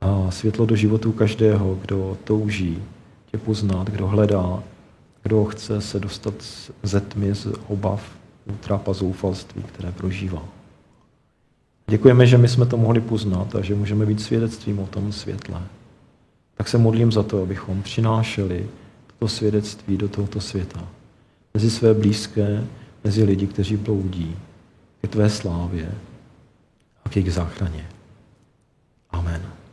A 0.02 0.32
světlo 0.32 0.66
do 0.66 0.76
životů 0.76 1.12
každého, 1.12 1.76
kdo 1.76 2.18
touží 2.24 2.84
tě 3.32 3.38
poznat, 3.38 3.90
kdo 3.90 4.08
hledá, 4.08 4.64
kdo 5.24 5.46
chce 5.46 5.82
se 5.82 6.00
dostat 6.00 6.34
ze 6.84 7.02
tmy, 7.02 7.36
z 7.36 7.48
obav, 7.68 8.12
útrap 8.46 8.88
a 8.88 8.94
zoufalství, 8.94 9.64
které 9.64 9.92
prožívá. 9.92 10.44
Děkujeme, 11.88 12.28
že 12.28 12.38
my 12.38 12.48
jsme 12.48 12.66
to 12.66 12.78
mohli 12.78 13.02
poznat 13.02 13.56
a 13.56 13.62
že 13.62 13.76
můžeme 13.76 14.06
být 14.06 14.22
svědectvím 14.22 14.80
o 14.80 14.88
tom 14.88 15.12
světle. 15.12 15.62
tak 16.56 16.70
se 16.70 16.78
modlím 16.78 17.12
za 17.12 17.24
to, 17.24 17.42
abychom 17.42 17.84
přinášeli 17.84 18.70
toto 19.08 19.28
svědectví 19.28 19.98
do 19.98 20.10
tohoto 20.10 20.42
světa. 20.42 20.88
Mezi 21.54 21.70
své 21.70 21.94
blízké, 21.94 22.64
mezi 23.04 23.24
lidi, 23.24 23.48
kteří 23.48 23.78
bloudí, 23.78 24.36
ke 25.02 25.08
tvé 25.08 25.30
slávě 25.30 25.92
a 27.06 27.10
k 27.10 27.16
jejich 27.16 27.34
záchraně. 27.34 27.90